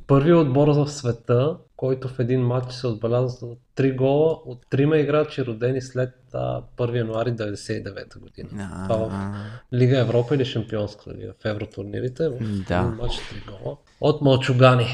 [0.06, 5.44] първият отбор в света, който в един матч се отбеляза 3 гола от трима играчи,
[5.46, 8.48] родени след а, 1 януари 99 година.
[8.72, 9.34] А, Това в
[9.74, 12.32] Лига Европа или Шампионска лига, в евротурнирите, в
[12.68, 12.76] Да.
[12.78, 13.76] един матч 3 гола.
[14.00, 14.86] От Малчугани.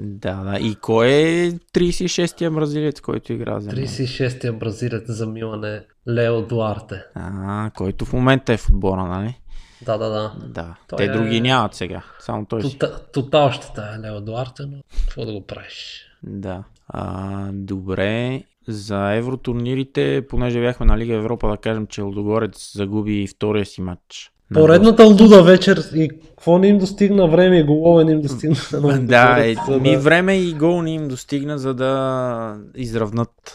[0.00, 0.58] Да, да.
[0.58, 3.86] И кой е 36-я бразилец, който игра за Милан?
[3.88, 7.02] 36-я бразилец за Милан е Лео Дуарте.
[7.14, 9.38] А, който в момента е в отбора, нали?
[9.86, 10.32] Да, да, да.
[10.46, 10.74] Да.
[10.88, 12.02] Той Те е- други нямат сега.
[12.20, 12.62] Само той.
[12.62, 16.04] Тота- Тотал ще тая Лео Дуарте, но какво да го правиш?
[16.22, 16.64] Да.
[16.88, 18.42] А, добре.
[18.68, 24.32] За евротурнирите, понеже бяхме на Лига Европа, да кажем, че Лудогорец загуби втория си матч.
[24.50, 28.56] На Поредната луда вечер и какво не им достигна време и голове не им достигна.
[28.72, 33.54] на Да, е, ми време и гол не им достигна, за да изравнат.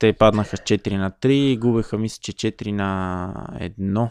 [0.00, 4.08] Те паднаха с 4 на 3 и губеха, мисля, че 4 на 1.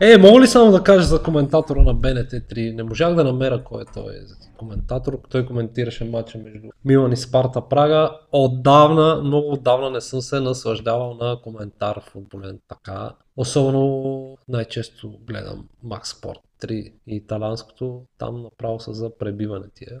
[0.00, 2.74] Е, мога ли само да кажа за коментатора на БНТ3?
[2.74, 4.12] Не можах да намеря кой е той
[4.58, 5.20] коментатор.
[5.30, 8.18] Той коментираше матча между Милан и Спарта Прага.
[8.32, 13.14] Отдавна, много отдавна не съм се наслаждавал на коментар футболен така.
[13.36, 18.02] Особено най-често гледам Макс Спорт 3 и италянското.
[18.18, 20.00] Там направо са за пребиване тия.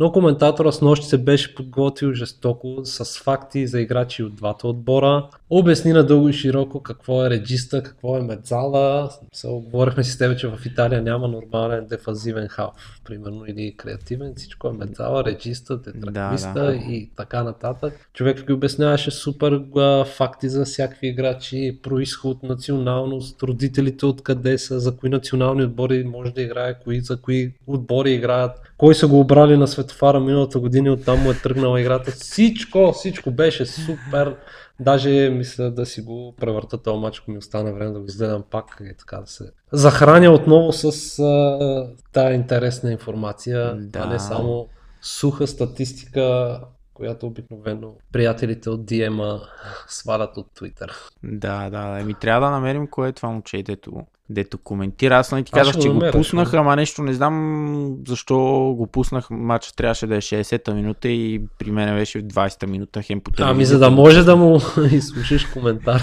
[0.00, 5.28] Но коментатора с нощи се беше подготвил жестоко с факти за играчи от двата отбора.
[5.50, 9.10] Обясни надълго и широко какво е реджиста, какво е медзала.
[9.44, 14.34] Говорихме си с тебе, че в Италия няма нормален дефазивен халф, примерно, или креативен.
[14.36, 16.74] Всичко е медзала, реджиста, тетраквиста Да, да.
[16.74, 18.08] и така нататък.
[18.14, 24.96] Човек ги обясняваше супер а, факти за всякакви играчи, происход, националност, родителите откъде са, за
[24.96, 29.56] кои национални отбори може да играе, кои, за кои отбори играят, кой са го обрали
[29.56, 32.10] на светофара миналата година и оттам му е тръгнала играта.
[32.10, 34.36] Всичко, всичко беше супер.
[34.80, 38.44] Даже мисля да си го превърта този матч, ако ми остане време да го изгледам
[38.50, 43.74] пак и така да се захраня отново с а, тая интересна информация.
[43.76, 43.98] Да.
[43.98, 44.68] А не само
[45.02, 46.60] суха статистика,
[47.00, 49.40] която обикновено приятелите от DM
[49.88, 50.90] свалят от Twitter.
[51.22, 53.92] Да, да, еми трябва да намерим кое е това момче, дето,
[54.30, 55.16] дето коментира.
[55.16, 56.56] Аз нали ти Аз казах, че го го намеря, пуснах, ще.
[56.56, 58.36] ама нещо не знам защо
[58.78, 59.30] го пуснах.
[59.30, 63.30] Матч трябваше да е 60-та минута и при мен беше в 20-та минута хем по
[63.38, 64.60] Ами за да може да му
[64.92, 66.02] изслушаш коментар.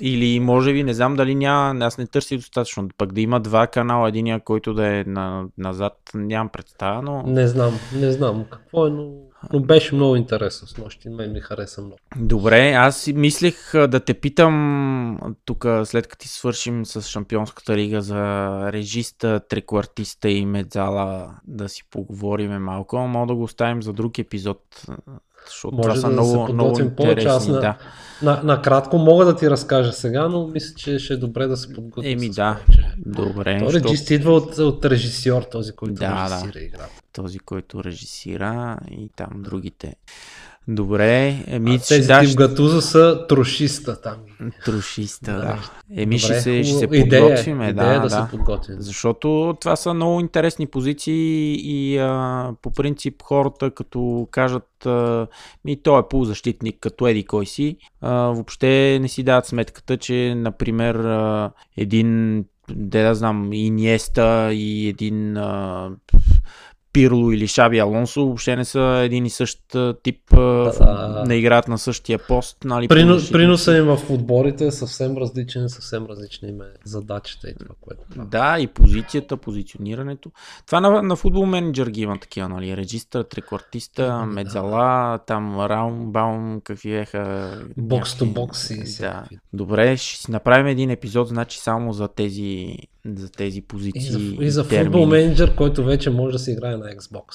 [0.00, 2.88] Или може би, не знам дали няма, аз не търсих достатъчно.
[2.98, 7.22] Пък да има два канала, единия, който да е на, назад, нямам представа, но...
[7.26, 9.12] Не знам, не знам какво е, но,
[9.52, 11.08] но беше много интересно с нощи.
[11.08, 11.96] Мен ми хареса много.
[12.16, 18.18] Добре, аз мислех да те питам тук след като ти свършим с Шампионската лига за
[18.72, 24.86] режиста, треквартиста и медзала да си поговорим малко, мога да го оставим за друг епизод,
[25.46, 27.28] защото Може това са да много, се много повече.
[27.28, 27.76] Аз на, Да.
[28.22, 31.72] на, накратко мога да ти разкажа сега, но мисля, че ще е добре да се
[31.72, 32.12] подготвим.
[32.12, 32.94] Еми да, повече.
[32.96, 36.90] добре, Той защото режист идва от, от режисьор, този, който Да, режисира играта.
[37.12, 39.94] този, който режисира и там другите.
[40.68, 44.16] Добре, еми, А ще тези даш тип Гатузо са трошиста там.
[44.64, 45.40] трошиста, да.
[45.40, 45.70] Да.
[45.96, 48.10] Еми, ще Добре, се, ще се идея, е, подготвим, идея да, да, да.
[48.10, 48.76] се подготвим.
[48.78, 55.26] Защото това са много интересни позиции и а, по принцип хората като кажат а,
[55.64, 60.34] ми той е полузащитник като еди кой си, а, въобще не си дават сметката, че
[60.36, 65.90] например а, един де да знам, Иниеста и един а,
[66.96, 69.58] Пирло или Шаби Алонсо въобще не са един и същ
[70.02, 71.24] тип, а, Да.
[71.26, 72.56] не играят на същия пост.
[72.64, 73.32] Нали, полузащитници.
[73.32, 78.02] приноса им в отборите е съвсем различен, съвсем различни им е задачите и това, което.
[78.26, 80.30] Да, и позицията, позиционирането.
[80.66, 82.76] Това на, на футбол менеджер ги има такива, нали?
[82.76, 84.34] Регистър, треквартиста, Ами, да.
[84.34, 87.50] медзала, там раумбаум, какви беха.
[87.76, 89.24] Бокс то бокс и Да.
[89.52, 94.10] Добре, ще си направим един епизод, значи само за тези, за тези И позиции.
[94.10, 97.26] за, и за футбол менеджер, който вече може да се играе на Xbox.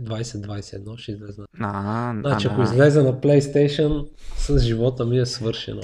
[0.00, 1.42] 2021 ще излезе.
[1.60, 2.64] А, Значи, а, ако да.
[2.64, 5.80] излезе на PlayStation, с живота ми е свършено.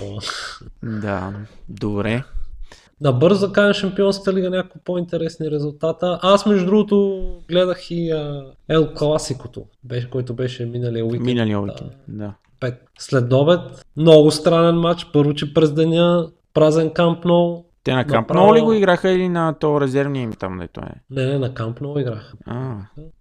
[0.83, 1.33] Да,
[1.69, 2.25] добре.
[3.01, 6.19] Набързо да кажем Шампионската лига някакво по-интересни резултата.
[6.23, 11.25] Аз между другото гледах и а, Ел Класикото, беше, който беше миналия уикенд.
[11.25, 11.63] Миналия Да.
[11.63, 11.93] уикенд.
[12.09, 12.35] Да.
[12.61, 12.83] Пет.
[12.99, 13.61] След обед,
[13.97, 15.07] много странен матч.
[15.13, 17.65] Първо, че през деня празен Камп Ноу.
[17.87, 21.01] Те на Камп Направо- ли го играха или на то резервния им там, дето е?
[21.11, 22.33] Не, не, на Камп Ноу играха.
[22.47, 22.77] А,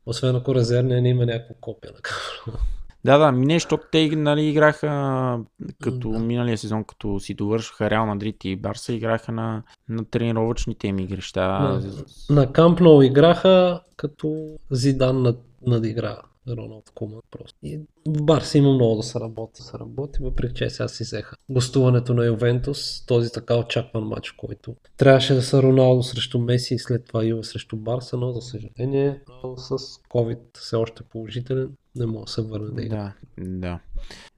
[0.06, 2.60] Освен ако резервния не има някакво копия на Камп.
[3.06, 5.40] Да, да, не, защото те нали, играха
[5.84, 6.20] като Да.
[6.20, 11.42] миналия сезон, като си довършиха Реал Мадрид и Барса, играха на, на тренировъчните им игрища.
[11.42, 11.82] На,
[12.30, 16.18] на Камп Ноу играха като Зидан над, надигра
[16.50, 17.58] Роналд Куман просто.
[17.64, 17.78] И
[18.08, 19.62] в Барса има много да се работи.
[19.62, 24.76] Се работи, въпреки че сега си взеха гостуването на Ювентус, този така очакван матч, който
[24.98, 29.22] трябваше да са Роналдо срещу Меси и след това Юве срещу Барса, но за съжаление
[29.58, 29.78] с
[30.10, 33.14] COVID все още положителен, не мога да се върне да игра.
[33.38, 33.80] Да, да.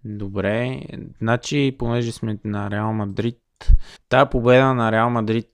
[0.05, 0.81] Добре,
[1.21, 3.39] значи, понеже сме на Реал Мадрид,
[4.09, 5.47] тази победа на Реал Мадрид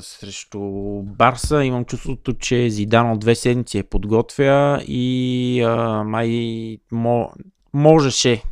[0.00, 0.60] срещу
[1.02, 7.30] Барса, имам чувството, че Зидан от две седмици е подготвя и а, май мо,
[7.72, 8.42] можеше,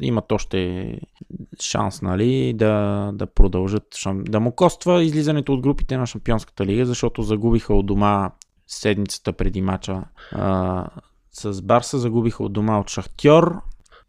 [0.00, 0.90] имат още
[1.62, 7.22] шанс, нали, да, да продължат, да му коства излизането от групите на Шампионската лига, защото
[7.22, 8.30] загубиха от дома
[8.66, 10.86] седмицата преди мача а,
[11.32, 13.60] с Барса, загубиха от дома от Шахтьор,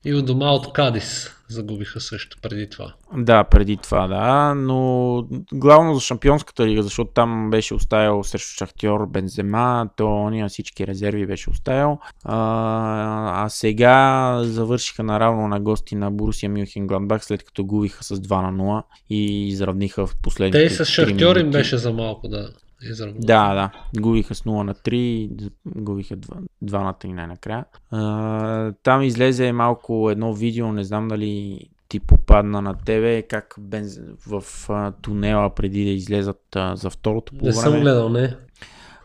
[0.06, 2.94] И от дома от Кадис загубиха също преди това.
[3.18, 9.08] Да, преди това, да, но главно за Шампионската лига, защото там беше оставил срещу Шахтьор
[9.10, 12.00] Бензема, то ония всички резерви беше оставил.
[12.24, 18.16] А, а сега завършиха наравно на гости на Борусия Мюнхен Гладбах, след като губиха с
[18.16, 21.94] 2 на 0 и изравниха в Те последните и с 3 Шахтьор им беше за
[21.94, 22.50] малко да
[22.82, 23.26] изравнят.
[23.26, 23.72] Да, да.
[24.02, 27.66] Губиха с 0 на 3, губиха 2, 2 на 3 най-накрая.
[27.92, 34.00] А, там излезе малко едно видео, не знам дали ти попадна на тебе, как бенз...
[34.28, 38.36] в а, тунела преди да излезат а, за второто по Не съм гледал, не.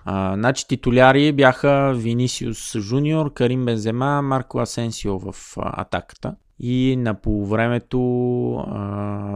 [0.05, 6.35] А, значи титуляри бяха Винисиус Жуниор, Карим Бензема, Марко Асенсио в а, атаката.
[6.59, 8.01] И на полувремето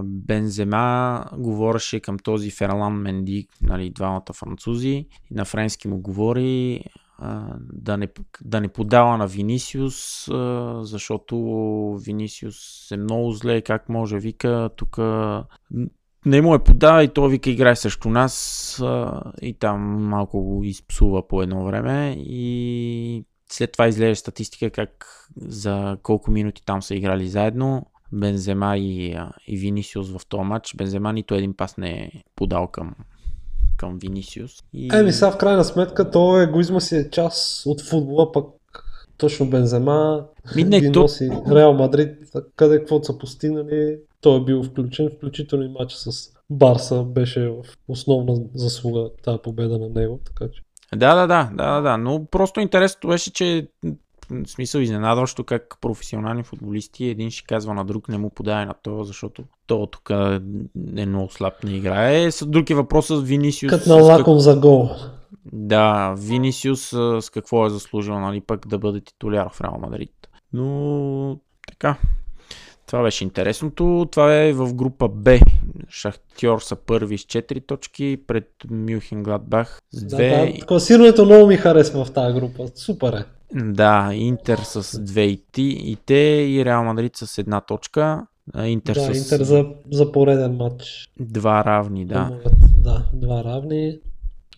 [0.05, 6.84] Бензема говореше към този Ферлан Менди, нали, двамата французи, и на френски му говори
[7.72, 8.09] да, не,
[8.45, 10.28] да не подава на Винисиус,
[10.80, 11.36] защото
[12.05, 14.99] Винисиус е много зле, как може, вика, тук
[16.26, 18.82] не му е подава и той вика играе срещу нас
[19.43, 22.16] и там малко го изпсува по едно време.
[22.18, 25.07] И след това излезе статистика как
[25.40, 27.86] за колко минути там са играли заедно.
[28.12, 30.74] Бензема и, и Винисиус в този матч.
[30.76, 32.94] Бензема нито един пас не е подал към,
[33.76, 34.53] към Винисиус.
[34.72, 34.88] И...
[34.94, 38.47] Еми сега в крайна сметка то егоизма си е част от футбола, пък
[39.18, 40.26] точно Бензема
[40.57, 42.18] Ми, не, ги то- носи Реал Мадрид,
[42.57, 47.62] къде каквото са постигнали, той е бил включен, включително и матч с Барса беше в
[47.88, 50.62] основна заслуга тази победа на него, така че
[50.95, 51.97] Да, да, да, да, да.
[51.97, 53.68] Но просто интересното беше, че
[54.30, 58.74] в смисъл изненадващо как професионални футболисти един ще казва на друг не му подай на
[58.82, 60.11] това, защото то тук
[60.97, 62.30] е много слаб не играе.
[62.30, 63.70] С друг е въпросът с Винисиус.
[63.70, 64.91] като на как- лаком за гол.
[65.53, 66.80] Да, Винисиус
[67.20, 70.12] с какво е заслужил, нали, пък да бъде титуляр в Реал Мадрид.
[70.53, 71.97] Но така.
[72.87, 74.09] Това беше интересното.
[74.12, 75.39] Това е в група Б.
[75.89, 80.09] Шахтьор са първи с 4 точки пред Мюхен Гладбах с 2.
[80.09, 82.68] Да, да, класирането много ми харесва в тази група.
[82.74, 83.24] Супер е.
[83.55, 86.14] Да, Интер с 2 и, ти, и те
[86.49, 88.26] и Реал Мадрид с една точка.
[88.64, 91.11] Интер Да, с Интер за, за пореден матч.
[91.20, 92.39] два равни, да.
[92.78, 93.99] Да, два равни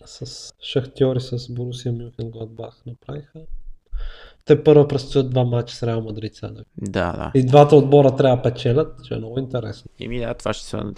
[0.05, 3.39] с Шахтьори с Борусия Мюнхен Гладбах направиха.
[4.45, 6.51] Те първо предстоят два матча с Реал Мадрид сега.
[6.81, 7.31] Да, да.
[7.35, 9.91] И двата отбора трябва да печелят, че е много интересно.
[9.99, 10.93] Еми да, това ще са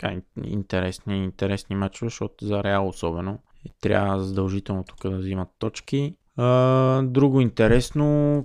[0.00, 3.38] така ин- интересни, интересни мачове, защото за Реал особено
[3.80, 6.14] трябва задължително тук да взимат точки.
[6.36, 8.44] А, друго интересно,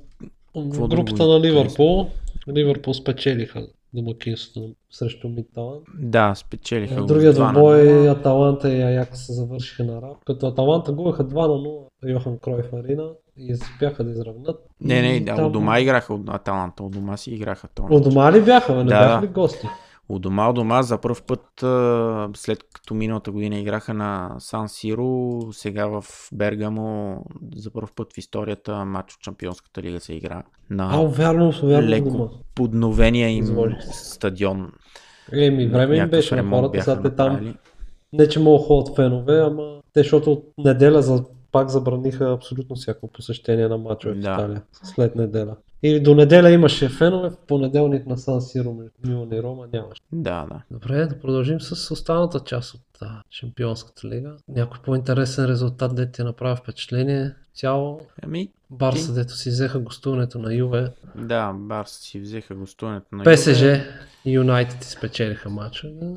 [0.55, 1.39] Какво В групата друго на?
[1.39, 2.09] Ливърпул,
[2.55, 5.79] Ливърпул спечелиха домакинството срещу Мидталан.
[5.99, 8.11] да, спечелиха 2 на двубой 0.
[8.11, 12.73] Аталанта и Аякс се завършиха на рап, като Аталанта губеха 2 на 0 Йохан Кройф
[12.73, 14.55] Арина и успяха да изравнат.
[14.81, 17.87] Не, не, да, там- у дома играха от Аталанта, у дома си играха то.
[17.91, 18.75] У дома ли бяха?
[18.75, 19.67] Не Да, бяха ли гости?
[20.09, 21.45] У дома, у дома за първ път,
[22.37, 26.03] след като миналата година играха на Сан Сиро, сега в
[26.33, 27.21] Бергамо
[27.55, 31.87] за първ път в историята матч от Чемпионската лига се игра на А, вярно, вярно
[31.89, 34.09] леко подновения им Изложи се.
[34.09, 34.71] стадион.
[35.33, 37.55] Еми, време им беше на хората, сега те там.
[38.13, 41.23] Не, че могат ходят фенове, ама те, защото от неделя за
[41.55, 44.33] пак забраниха абсолютно всяко посещение на мачове в Да.
[44.33, 44.61] Италия.
[44.83, 45.55] След неделя.
[45.83, 48.75] И до неделя имаше фенове, в понеделник на Сан Сиро
[49.05, 50.01] Милан и Рома нямаше.
[50.11, 50.61] Да, да.
[50.71, 54.35] Добре, да продължим с останалата част от а, Шампионската лига.
[54.47, 57.31] Някой по-интересен резултат, де ти направи впечатление.
[57.53, 60.91] Цяло Ами, Барса, дето си взеха гостуването на Юве.
[61.15, 63.85] да, Барс си взеха гостуването на ПСЖ Юве.
[64.25, 65.87] и Юнайтед спечелиха матча.
[65.89, 66.15] Да,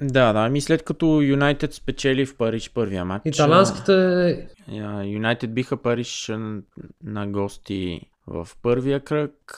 [0.00, 3.22] да, ами след като Юнайтед спечели в Париж първия матч.
[3.24, 4.48] Италянските
[5.04, 6.30] Юнайтед биха Париж
[7.04, 9.56] на гости в първия кръг.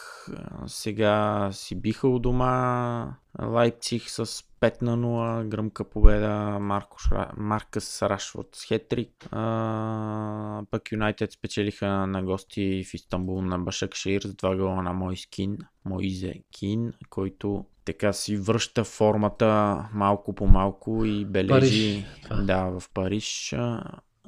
[0.66, 6.96] Сега си биха у дома Лайпциг с 5 на 0, гръмка победа, Марко.
[7.36, 9.28] Маркъс Рашфорд с хетрик.
[9.30, 14.92] А, пък Юнайтед спечелиха на гости в Истанбул на Башак Шир с 2 гола на
[14.92, 22.36] Мойскин, Моизе Кин, който така си връща формата малко по малко и бележи Париж, това.
[22.36, 23.54] да, в Париж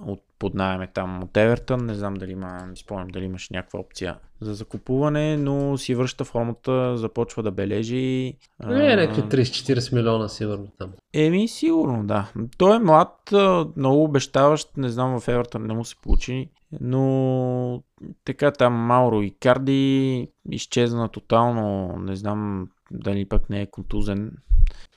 [0.00, 1.86] от под е там от Евертън.
[1.86, 6.24] Не знам дали има, не спомням дали имаш някаква опция за закупуване, но си връща
[6.24, 8.36] формата, започва да бележи.
[8.66, 10.92] не, някакви 30-40 милиона сигурно там.
[11.14, 12.32] Еми, сигурно, да.
[12.58, 13.32] Той е млад,
[13.76, 17.82] много обещаващ, не знам в Евертън не му се получи, но
[18.24, 24.32] така там Мауро и Карди изчезна тотално, не знам дали пък не е контузен,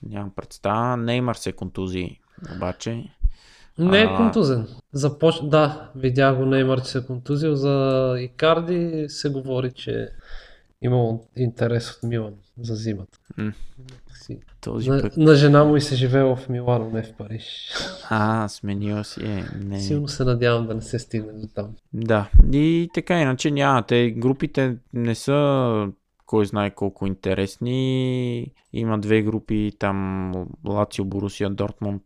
[0.03, 0.97] нямам представа.
[0.97, 2.19] Неймар се контузи,
[2.55, 3.03] обаче.
[3.79, 4.67] Не е контузен.
[4.93, 5.35] Започ...
[5.43, 7.55] Да, видях го Неймар, че се е контузил.
[7.55, 10.09] За Икарди се говори, че
[10.81, 13.17] имал интерес от Милан за зимата.
[14.13, 14.39] Си.
[14.61, 15.17] Този На, път.
[15.17, 17.71] на жена му и се живеел в Милано, не в Париж.
[18.09, 19.45] А, сменила си е.
[19.63, 19.79] Не.
[19.79, 21.75] Силно се надявам да не се стигне до там.
[21.93, 23.83] Да, и така иначе няма.
[23.83, 25.87] Те групите не са
[26.25, 28.51] кой знае колко интересни.
[28.73, 30.31] Има две групи, там
[30.65, 32.03] Лацио, Борусия, Дортмунд,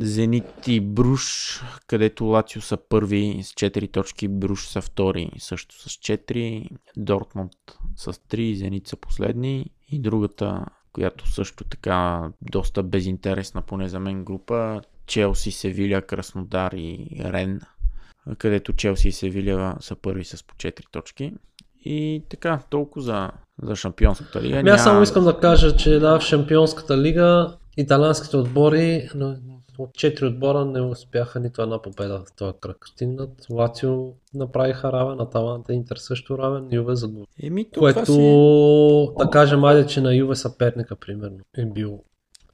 [0.00, 5.88] Зенит и Бруш, където Лацио са първи с 4 точки, Бруш са втори също с
[5.88, 7.52] 4, Дортмунд
[7.96, 14.24] с 3, Зенит са последни и другата, която също така доста безинтересна поне за мен
[14.24, 17.60] група, Челси, Севиля, Краснодар и Рен
[18.38, 21.32] където Челси и Севиля са първи с по 4 точки.
[21.84, 23.30] И така, толкова за,
[23.62, 24.58] за Шампионската лига.
[24.58, 29.08] Ами аз само искам да кажа, че да, в Шампионската лига италианските отбори
[29.78, 32.76] от 4 отбора не успяха нито една победа в този кръг.
[32.86, 37.26] Стигнат, Лацио направиха равен, Аталанта Интер също равен, Юве загуби.
[37.42, 39.24] Еми, Което, си...
[39.24, 42.00] да кажем, айде, че на Юве съперника, примерно, е бил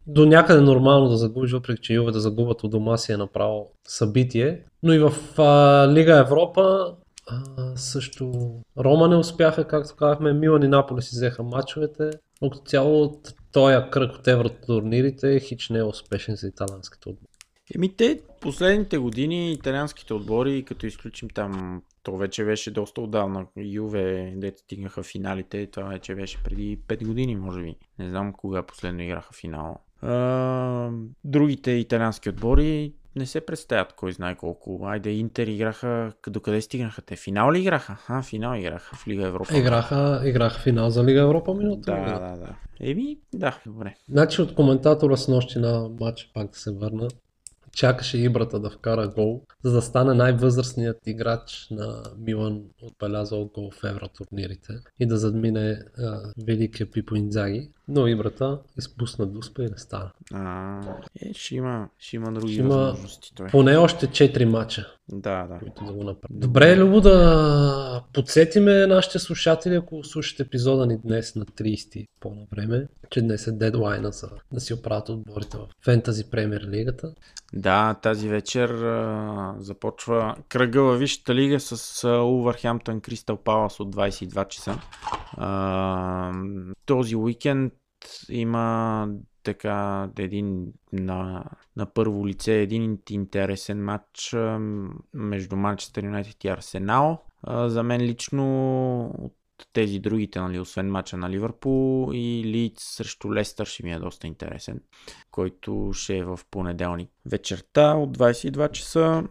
[0.06, 3.70] до някъде нормално да загубиш, въпреки че Юве да загубят от дома си е направо
[3.88, 4.60] събитие.
[4.82, 6.94] Но и в а, Лига Европа
[7.26, 7.42] а,
[7.76, 8.32] също
[8.78, 12.10] Рома не успяха, както казахме, Милан и Наполи си взеха мачовете.
[12.42, 17.28] Като цяло от този кръг от евротурнирите хич не е успешен за италянските отбори.
[17.74, 23.46] Еми, те последните години италианските отбори, като изключим там То вече беше доста отдавна.
[23.56, 27.76] Юве, дете стигнаха финалите, това вече беше преди 5 години, може би.
[27.98, 29.83] Не знам кога последно играха финал.
[30.04, 30.90] А,
[31.24, 34.80] другите италиански отбори не се представят кой знае колко.
[34.84, 37.16] Айде, Интер играха, до къде стигнаха те?
[37.16, 37.96] Финал ли играха?
[38.08, 39.58] А, финал играха в Лига Европа.
[39.58, 42.54] Играха, играха финал за Лига Европа миналата Да, да, да.
[42.80, 43.94] Еми, да, добре.
[44.08, 47.08] Значи от коментатора с нощи на матч, пак да се върна,
[47.74, 53.84] чакаше Ибрата да вкара гол, за да стане най-възрастният играч на Милан, отбелязал гол в
[53.84, 57.70] евротурнирите и да задмине а, великия Пипо Инзаги.
[57.88, 60.10] Но Ибрата изпусна дуспа и не стана.
[60.32, 60.80] А,
[61.20, 63.46] е, ще има, ще има други Ще има възможности той.
[63.46, 65.58] Поне още 4 мача, Да, да.
[65.58, 66.40] които да го направят.
[66.40, 73.22] Добре Любо, да подсетиме нашите слушатели, ако слушате епизода ни днес на 30 по-навреме, че
[73.22, 77.14] днес е дедлайна за да си оправят отборите в Фентази Премьер Лигата.
[77.56, 84.48] Да, тази вечер а, започва кръга във Висшата лига с Увърхемптън Кристал Палас от 22
[84.48, 84.78] часа.
[85.36, 86.32] А,
[86.86, 87.72] този уикенд
[88.28, 89.08] има
[89.42, 91.44] така един на,
[91.76, 94.58] на първо лице един интересен матч а,
[95.14, 97.22] между Манчестър Юнайтед и Арсенал.
[97.66, 99.34] За мен лично от
[99.72, 104.26] тези другите, нали, освен матча на Ливърпул и Лидс срещу Лестър ще ми е доста
[104.26, 104.80] интересен,
[105.30, 109.22] който ще е в понеделник вечерта от 22 часа.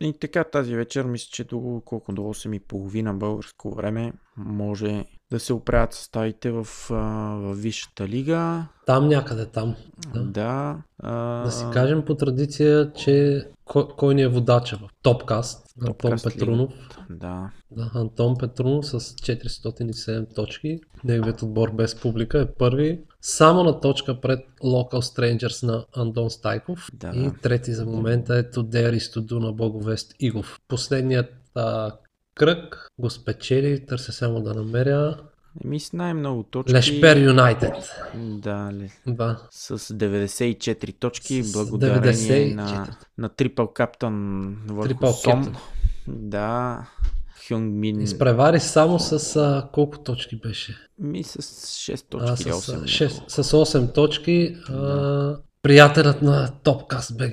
[0.00, 5.52] И така тази вечер мисля, че до колко до 8.30 българско време може да се
[5.52, 8.66] оправят съставите в, в Висшата лига.
[8.86, 9.76] Там някъде там.
[10.14, 10.22] Да.
[10.22, 10.76] Да.
[10.98, 15.66] а, Да си кажем по традиция, че кой, кой ни е водача в Топкаст?
[15.80, 16.30] Антон Топкаст ли?
[16.30, 16.72] Петрунов.
[17.10, 17.50] Да.
[17.70, 20.80] Да, Антон Петрунов с 407 точки.
[21.04, 23.00] Неговият отбор без публика е първи.
[23.20, 26.88] Само на точка пред Local Strangers на Андон Стайков.
[26.92, 27.12] Да.
[27.14, 30.58] И трети за момента е Тодер Истоду на Боговест Игов.
[30.68, 31.92] Последният а,
[32.34, 35.18] кръг го спечели, търся само да намеря.
[35.64, 36.72] Еми с най-много точки.
[36.74, 37.74] Лешпер Юнайтед.
[38.14, 39.42] Да, ле, Да.
[39.50, 42.54] с 94 точки, С благодарение 94.
[42.54, 45.54] на, на трипъл каптън върху Сом.
[46.08, 46.78] Да,
[47.48, 48.00] Хюнг Мин.
[48.00, 50.76] Изпревари само с а, колко точки беше?
[50.98, 53.08] Ми с 6 точки А, с, 8.
[53.08, 54.56] 6, с 8 точки.
[54.68, 57.32] А, приятелят на Топкаст БГ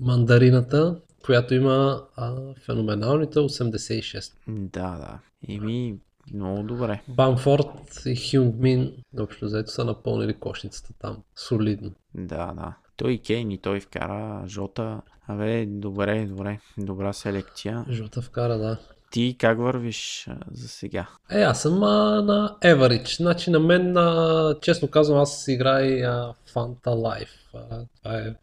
[0.00, 2.34] Мандарината, която има а,
[2.66, 4.32] феноменалните 86.
[4.48, 5.18] Да, да.
[5.54, 5.94] Еми,
[6.34, 7.02] много добре.
[7.08, 7.66] Бамфорд
[8.06, 11.22] и Хюнгмин общо взето са напълнили кошницата там.
[11.36, 11.90] Солидно.
[12.14, 12.74] Да, да.
[12.96, 15.00] Той и Кейн и той вкара Жота.
[15.26, 16.60] Абе, добре, добре.
[16.78, 17.84] Добра селекция.
[17.88, 18.78] Жота вкара, да.
[19.10, 21.08] Ти как вървиш за сега?
[21.30, 23.16] Е, аз съм а, на Average.
[23.16, 27.28] Значи на мен, а, честно казвам, аз играя Fanta Life.
[27.54, 28.34] А, това е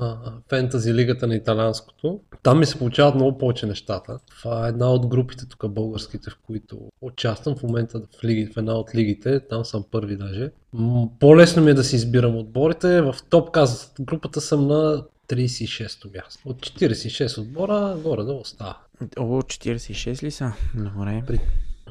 [0.00, 0.16] а,
[0.48, 2.20] фентази лигата на италианското.
[2.42, 4.18] Там ми се получават много повече нещата.
[4.38, 8.56] Това е една от групите тук българските, в които участвам в момента в, лиги, в
[8.56, 9.40] една от лигите.
[9.40, 10.50] Там съм първи даже.
[10.72, 13.00] М, по-лесно ми е да си избирам отборите.
[13.00, 16.48] В топкаст групата съм на 36-то място.
[16.48, 18.76] От 46 отбора горе-долу става.
[19.18, 20.52] О, 46 ли са?
[20.74, 21.22] Добре.
[21.26, 21.40] При...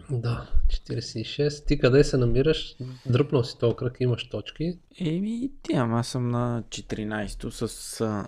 [0.10, 1.68] Да, 46.
[1.68, 2.76] Ти къде се намираш?
[3.06, 4.78] Дръпнал си този кръг, имаш точки.
[5.00, 8.28] Еми, ти, ама аз съм на 14-то с а,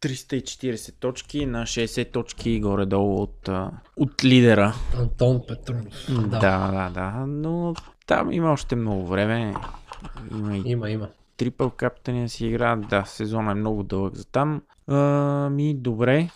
[0.00, 4.74] 340 точки на 60 точки горе-долу от, а, от лидера.
[4.98, 5.94] Антон Петрунов.
[6.08, 6.38] Да.
[6.38, 7.74] да, да, да, но
[8.06, 9.54] там има още много време.
[10.30, 11.08] Има и Има, има.
[11.36, 12.76] трипъл каптания си игра.
[12.76, 14.62] Да, сезона е много дълъг за там.
[14.86, 14.96] А,
[15.50, 16.28] ми, добре.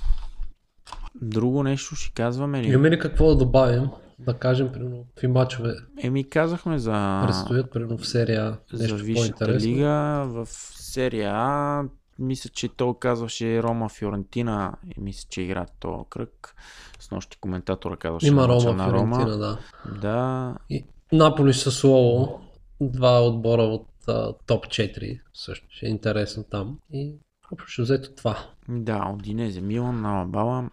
[1.22, 2.68] Друго нещо ще казваме ли?
[2.68, 3.88] Имаме ли какво да добавим?
[4.18, 7.22] Да кажем, примерно, какви мачове Еми, казахме за...
[7.26, 9.70] предстоят, примерно в серия А, за нещо Висшата по-интересно.
[9.70, 11.84] лига в серия А.
[12.18, 16.54] Мисля, че той казваше Рома Фиорентина и мисля, че играят този кръг.
[17.00, 19.16] С нощи коментатора казваше Има Рома, на Рома.
[19.16, 19.58] Фиорентина, да.
[20.00, 22.40] Да, И Наполи с Лоло,
[22.80, 26.78] два отбора от а, топ 4, също ще е интересно там.
[26.92, 27.14] И
[27.52, 28.38] общо взето това.
[28.68, 30.70] да, Одинезе, Милан, Алабала.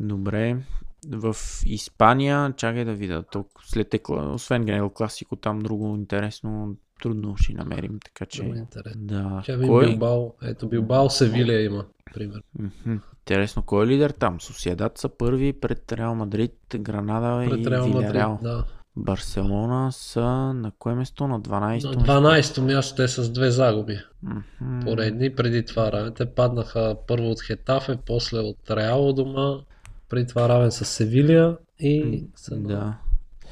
[0.00, 0.56] Добре.
[1.08, 1.36] В
[1.66, 7.52] Испания, чакай да видя, толкова след екла, освен Генел Класико, там друго интересно трудно ще
[7.52, 8.42] намерим, така че...
[8.42, 9.02] Интересно.
[9.06, 9.40] Да.
[9.42, 9.86] Ще Кой?
[9.86, 11.84] Билбао, ето Билбао Севилия има,
[12.14, 12.42] пример.
[13.18, 14.40] Интересно, кой е лидер там?
[14.40, 17.88] Сосиедат са първи пред Реал Мадрид, Гранада Пред и Реал.
[17.88, 18.64] Мадрид, да.
[18.96, 20.20] Барселона са
[20.54, 21.28] на кое место?
[21.28, 22.60] На 12-то На место?
[22.60, 23.98] 12-то място те с две загуби.
[24.22, 24.80] Мгм.
[24.84, 25.34] Поредни.
[25.34, 26.12] Преди това равен.
[26.14, 29.54] Те паднаха първо от Хетафе, после от Реал у дома.
[30.08, 32.94] Преди това равен с Севилия и са на Да.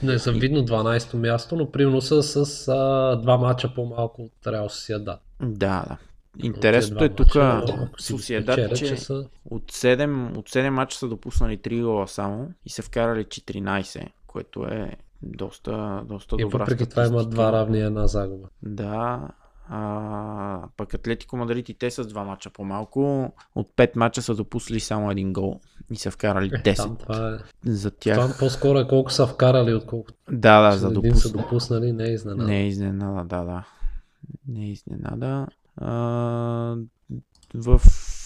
[0.02, 5.20] незавидно 12-то място, но примерно са с а, два мача по-малко от Реал Сосиедад.
[5.40, 5.96] Да, да.
[6.38, 7.36] Интересното Те е тук
[7.98, 12.70] Сосиедад, че ще са- от 7, от 7 мача са допуснали 3 гола само и
[12.70, 17.30] са вкарали 14, което е доста, доста И добра въпреки това статистика.
[17.30, 18.48] два равни една загуба.
[18.62, 19.28] Да,
[19.68, 23.32] а, пък Атлетико Мадрид и те с два мача по-малко.
[23.54, 25.60] От 5 мача са допусли само един гол
[25.90, 26.68] и са вкарали 10.
[26.68, 27.70] Е, Там това е.
[27.70, 28.18] За тях.
[28.18, 31.42] Това по-скоро е колко са вкарали, отколкото Да, да, за един са допусна.
[31.42, 32.44] допуснали, не е изненада.
[32.44, 33.64] Не е изненада, да, да.
[34.48, 35.46] Не е изненада.
[35.76, 35.90] А,
[37.54, 37.80] в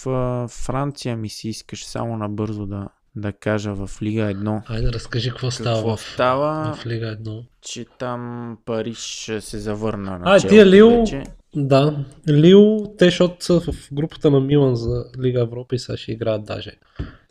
[0.07, 4.61] а, Франция ми се искаш само набързо да, да кажа в Лига 1.
[4.69, 7.43] Айде, разкажи какво става Какво в, става, в Лига 1.
[7.61, 11.23] че там Париж се завърна на А, тия Лил, вече.
[11.55, 16.11] да, Лил, те, защото са в групата на Милан за Лига Европа и сега ще
[16.11, 16.71] играят даже.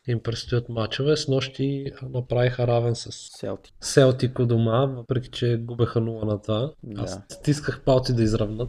[0.08, 1.16] Им предстоят мачове.
[1.16, 3.74] С нощи направиха равен с Селтик.
[3.80, 6.72] Селтик у дома, въпреки че губеха 0 на 2.
[6.82, 7.02] Да.
[7.02, 8.68] Аз стисках палци да изравнат.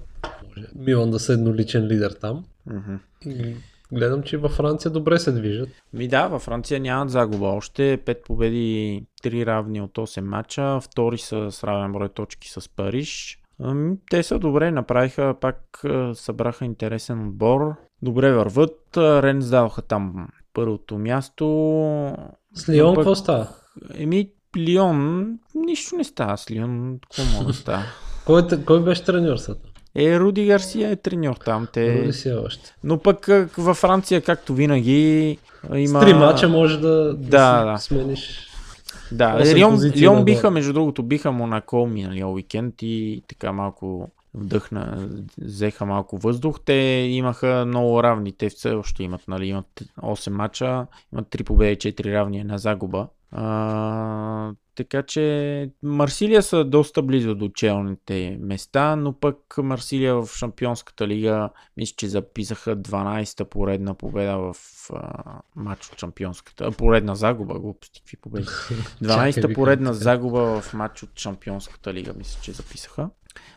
[0.75, 2.45] Милан да са едноличен лидер там.
[2.65, 2.95] Мгм.
[3.25, 3.55] И
[3.91, 5.69] гледам, че във Франция добре се движат.
[5.93, 7.47] Ми да, във Франция нямат загуба.
[7.47, 10.79] Още 5 победи, 3 равни от 8 мача.
[10.81, 13.39] Втори са с равен брой точки с Париж.
[13.59, 17.75] Ами, те са добре, направиха пак, а, събраха интересен отбор.
[18.01, 18.97] Добре върват.
[18.97, 21.45] А, Ренс дадоха там първото място.
[22.53, 23.47] С Лион какво става?
[23.95, 26.99] Еми, Лион, нищо не става с Лион.
[27.01, 27.83] Какво мога да става?
[28.25, 29.55] Кой, е- кой беше треньор са?
[29.95, 31.67] Е, Руди Гарсия е треньор там.
[31.73, 32.01] Те...
[32.01, 32.75] Роди си е още.
[32.83, 33.27] Но пък
[33.57, 35.37] във Франция, както винаги,
[35.75, 36.01] има...
[36.01, 38.49] С три мача може да, да, Да, смениш.
[39.11, 45.09] Да, Лион, Лион биха, между другото, биха Монако миналия уикенд и така малко вдъхна,
[45.41, 46.59] взеха малко въздух.
[46.65, 46.73] Те
[47.09, 52.13] имаха много равни, те все още имат, нали, имат 8 мача, имат 3 победи, 4
[52.13, 53.07] равни, една загуба.
[53.31, 61.07] А, така че Марсилия са доста близо до челните места, но пък Марсилия в Шампионската
[61.07, 64.55] лига мисля, че записаха 12-та поредна победа в
[64.93, 65.23] а,
[65.55, 66.71] матч от Шампионската.
[66.71, 68.45] Поредна загуба, глупости, какви победи.
[69.01, 73.09] 12-та викам, поредна загуба в матч от Шампионската лига, мисля, че записаха.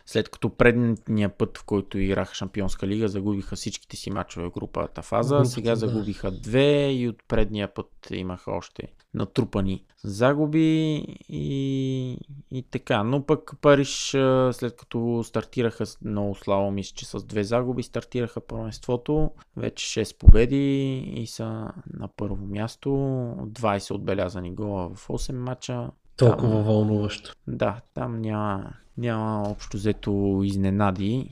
[0.05, 5.01] След като предния път, в който играха Шампионска лига, загубиха всичките си мачове в групата
[5.01, 10.95] фаза, сега загубиха две и от предния път имаха още натрупани загуби
[11.29, 12.17] и,
[12.51, 13.03] и така.
[13.03, 14.09] Но пък Париж,
[14.51, 20.97] след като стартираха много слабо, мисля, че с две загуби стартираха първенството, вече 6 победи
[20.97, 21.45] и са
[21.93, 25.89] на първо място, 20 отбелязани гола в 8 мача.
[26.17, 27.33] Толкова Там- вълнуващо.
[27.47, 31.29] да, там няма, няма общо взето изненади,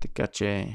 [0.00, 0.68] така че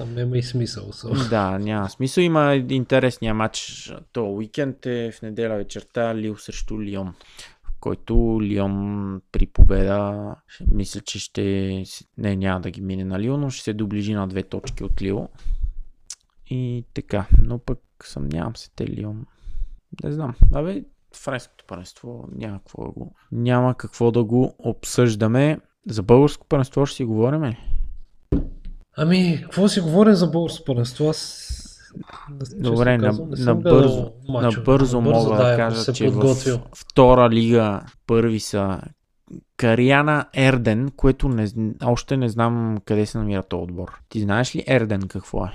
[0.00, 0.88] Там няма и смисъл.
[0.88, 1.28] особено.
[1.28, 2.22] да, няма смисъл.
[2.22, 3.92] Има интересния матч.
[4.12, 7.14] То уикенд е в неделя вечерта Лил срещу Лион,
[7.80, 10.34] който Лион при победа
[10.70, 11.84] мисля, че ще
[12.18, 15.02] не, няма да ги мине на Лил, но ще се доближи на две точки от
[15.02, 15.28] Лил.
[16.46, 19.26] И така, но пък съмнявам се те Лион.
[20.04, 20.34] Не знам.
[20.54, 20.84] Абе,
[21.16, 25.60] френското първенство няма какво да го, няма какво да го обсъждаме.
[25.88, 27.54] За българско първенство ще си говорим?
[29.02, 31.08] Ами, какво си говорим за българско първенство?
[31.08, 31.46] Аз...
[32.56, 36.58] Добре, на, казвам, набързо, набързо мога да, ако кажа, че подготвил.
[36.58, 38.80] в втора лига първи са
[39.56, 41.48] Кариана Ерден, което не,
[41.84, 44.00] още не знам къде се намира този отбор.
[44.08, 45.52] Ти знаеш ли Ерден какво е?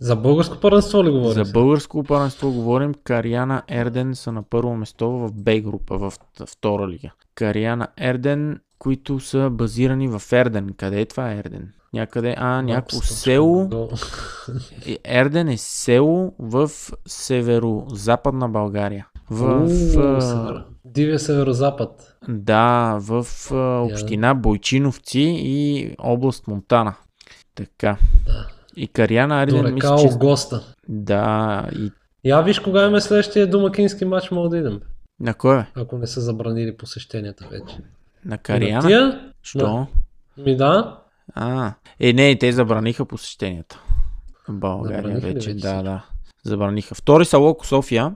[0.00, 1.44] За българско първенство ли говорим?
[1.44, 2.94] За българско първенство говорим.
[3.04, 6.12] Кариана Ерден са на първо место в Б група, в
[6.46, 7.10] втора лига.
[7.34, 10.74] Кариана Ерден, които са базирани в Ерден.
[10.76, 11.72] Къде е това Ерден?
[11.92, 13.70] Някъде, а, някакво село.
[14.86, 16.70] Е, Ерден е село в
[17.06, 19.06] северо-западна България.
[19.30, 22.16] В, север- Дивия северозапад.
[22.28, 23.26] да, в
[23.84, 26.94] община Бойчиновци и област Монтана.
[27.54, 27.96] Така.
[28.26, 28.48] Да.
[28.76, 30.14] И Кариана До Ерден, река мисля, че...
[30.14, 30.74] Огоста.
[30.88, 31.90] Да, и
[32.24, 34.80] Я виж кога имаме следващия домакински матч, мога да идем.
[35.20, 35.66] на кой е?
[35.74, 37.76] Ако не са забранили посещенията вече.
[38.24, 38.88] На На Кариана?
[38.88, 39.32] тия?
[39.42, 39.86] Що?
[40.36, 40.98] Ми да.
[41.34, 43.80] А, е, не, те забраниха посещенията.
[44.48, 46.04] В България Забраниха вече, вече да, да.
[46.44, 46.94] Забраниха.
[46.94, 48.14] Втори са Локо София,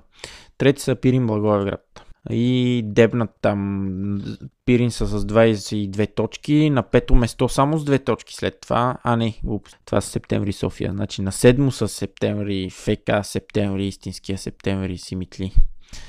[0.59, 2.05] трети са Пирин Благоевград.
[2.31, 4.23] И дебнат там.
[4.65, 8.97] Пирин са с 22 точки, на пето место само с 2 точки след това.
[9.05, 9.77] А не, глупост.
[9.85, 10.93] Това са Септември София.
[10.93, 15.53] Значи на седмо са Септември ФК, Септември, истинския Септември Симитли.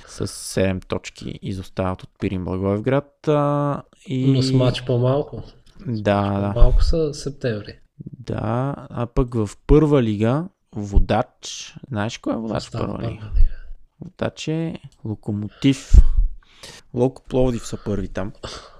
[0.07, 3.27] С 7 точки изостават от Пирин Благоевград.
[3.27, 4.31] А, и...
[4.31, 5.43] Но с матч по-малко.
[5.87, 6.53] Да, да.
[6.55, 7.79] Малко са септември.
[8.19, 13.21] Да, а пък в първа лига водач, знаеш кой е водач в първа лига?
[13.21, 13.49] първа лига.
[14.01, 14.75] Водач е
[15.05, 15.93] Локомотив.
[16.93, 18.31] Локо Пловдив са първи там.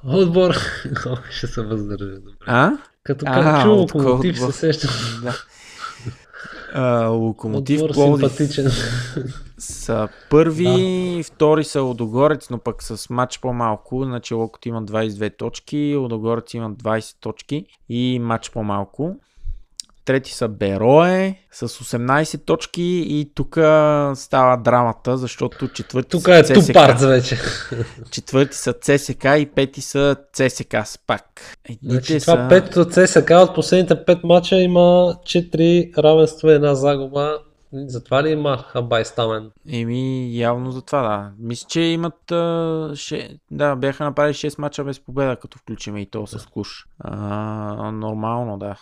[0.04, 0.56] Отбор.
[1.32, 2.16] Ще се въздържа.
[2.16, 2.36] Добре.
[2.46, 2.72] А?
[3.04, 4.92] Като А, от локомотив се сещам.
[5.24, 5.36] Да.
[6.74, 8.72] А, локомотив Отбор Пловдив симпатичен.
[9.58, 14.04] са първи, втори са Лодогорец, но пък с матч по-малко.
[14.06, 19.16] Значи Локот има 22 точки, Лодогорец има 20 точки и матч по-малко.
[20.10, 23.54] Трети са Берое с 18 точки и тук
[24.16, 26.54] става драмата, защото четвърти Тук са е ЦСКА.
[26.54, 27.38] тупарц вече.
[28.12, 31.24] Четвърти са ЦСК и пети са ЦСК Спак.
[31.70, 32.48] Едните Значи, това са...
[32.50, 37.38] петото ЦСК от последните пет мача има 4 равенства и една загуба.
[37.74, 39.52] Затова ли има Хабай Стамен?
[39.70, 41.32] Еми, явно за това, да.
[41.40, 42.32] Мисля, че имат...
[42.32, 43.40] А, ше...
[43.52, 46.88] Да, бяха направили 6 мача без победа, като включим и то с куш.
[47.00, 48.76] А, нормално, да.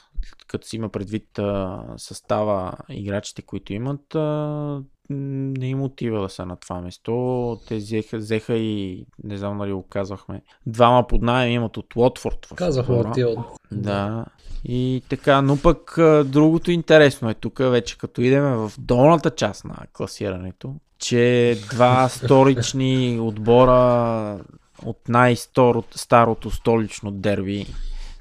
[0.48, 6.46] Като си има предвид а, състава играчите, които имат, а, не им отива да са
[6.46, 7.60] на това место.
[7.68, 12.48] Те взеха, взеха и, не знам дали го казвахме, двама под найем имат от Лотфорд.
[12.56, 13.40] Казахме от тия от...
[13.72, 14.26] Да.
[14.66, 15.96] И така, но пък
[16.26, 23.20] другото интересно е тук, вече като идеме в долната част на класирането, че два сторични
[23.20, 24.40] отбора
[24.86, 27.66] от най-старото столично дерби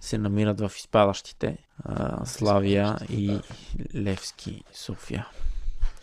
[0.00, 1.58] се намират в изпадащите.
[2.24, 3.38] Славия и
[3.94, 5.26] Левски София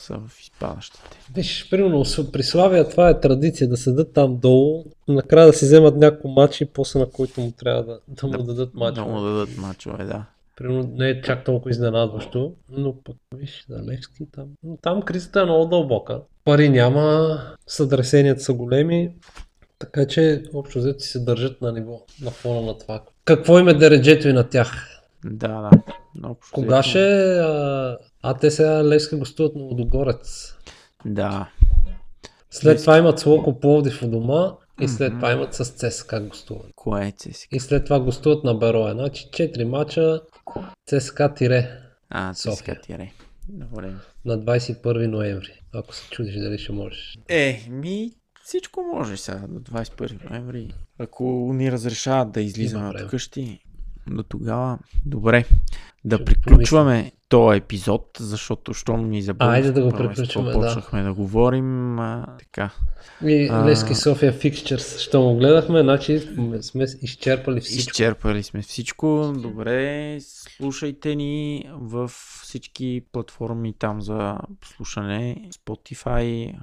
[0.03, 1.17] са в изпадащите.
[1.35, 5.95] Виж, примерно при Славия това е традиция да седат там долу, накрая да си вземат
[5.97, 9.11] няколко матчи, после на които му трябва да, да му дадат Да матчове.
[9.11, 10.25] му дадат мачове, да.
[10.55, 14.47] Примерно не е чак толкова изненадващо, но пък виж, за Левски там.
[14.63, 16.21] Но там кризата е много дълбока.
[16.45, 17.37] Пари няма,
[17.67, 19.15] сътресенията са големи,
[19.79, 23.03] така че общо взето се държат на ниво, на фона на това.
[23.25, 24.99] Какво им е дереджето и на тях?
[25.25, 25.69] Да, да.
[26.29, 26.99] Общо Кога ще...
[27.39, 30.55] А, а те сега Левски гостуват на Лодогорец.
[31.05, 31.49] Да.
[32.51, 34.51] След това имат с Локо Пловдив у дома
[34.81, 36.71] и след това имат с ЦСКА гостуват.
[36.75, 37.55] Кое е ЦСКА?
[37.55, 38.93] И след това гостуват на Бероя.
[38.93, 40.21] Значи 4 мача
[40.89, 42.33] ЦСКА тире А.
[42.33, 43.11] ЦСКА тире.
[43.49, 43.93] Добре.
[44.25, 45.61] на 21 ноември.
[45.73, 47.17] Ако се чудиш дали ще можеш.
[47.29, 48.11] Е, ми
[48.43, 50.73] всичко може сега до 21 ноември.
[50.99, 53.59] Ако ни разрешават да излизаме от къщи,
[54.07, 54.79] до тогава.
[55.05, 55.45] Добре.
[56.05, 59.55] Да Ще приключваме този епизод, защото щом ни забавихме.
[59.55, 60.59] Айде да го приключваме, да.
[60.59, 61.99] Почнахме да говорим.
[61.99, 62.69] А, така.
[63.25, 63.49] И.
[63.51, 66.19] Лески София Фикчерс, що му гледахме, значи
[66.61, 67.89] сме изчерпали всичко.
[67.89, 69.33] Изчерпали сме всичко.
[69.37, 72.11] Добре, слушайте ни в
[72.43, 74.37] всички платформи там за
[74.75, 75.49] слушане.
[75.53, 76.55] Spotify,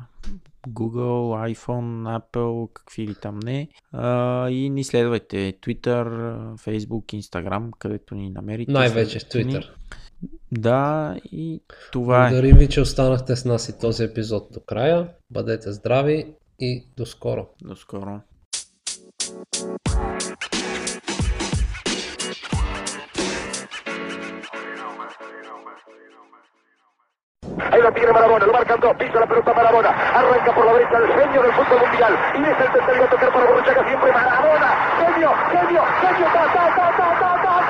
[0.69, 3.69] Google, iPhone, Apple, какви ли там не.
[3.93, 6.05] А, и ни следвайте Twitter,
[6.55, 8.73] Facebook, Instagram, където ни намерите.
[8.73, 9.65] Най-вече Следвайте ни.
[10.53, 11.63] Да, и
[11.93, 12.31] това е.
[12.31, 15.09] Благодарим ви, че останахте с нас и този епизод до края.
[15.31, 17.47] Бъдете здрави и до скоро.
[17.65, 18.21] До скоро.
[27.73, 30.99] Ahí la tiene Marabona, lo marcan dos, pisa la pelota Marabona, arranca por la derecha
[30.99, 34.69] el genio del fútbol mundial y es el tercero a tocar para Borruchaga siempre Marabona,
[35.01, 37.70] genio, genio, genio, ta, ta, ta, ta, ta, ta, ta.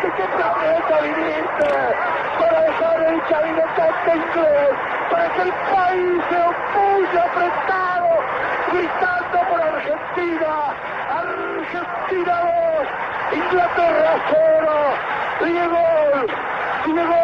[0.00, 1.68] Que qué planeta viniste
[2.38, 8.10] para dejar el chavinetante inglés, para que el país se opulle apretado,
[8.72, 10.52] gritando por Argentina,
[11.10, 12.34] Argentina
[13.32, 14.70] 2, Inglaterra 0,
[15.40, 15.84] Diego,
[16.86, 17.20] Diego,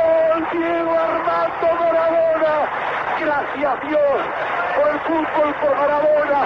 [0.52, 2.54] Diego Armando Maradona,
[3.20, 4.18] gracias Dios
[4.76, 6.40] por el fútbol, por Maradona,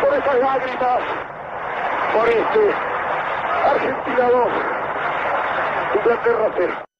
[0.00, 1.00] por esas lágrimas,
[2.12, 2.74] por este
[3.64, 4.48] Argentina 2,
[5.96, 6.84] Inglaterra 0.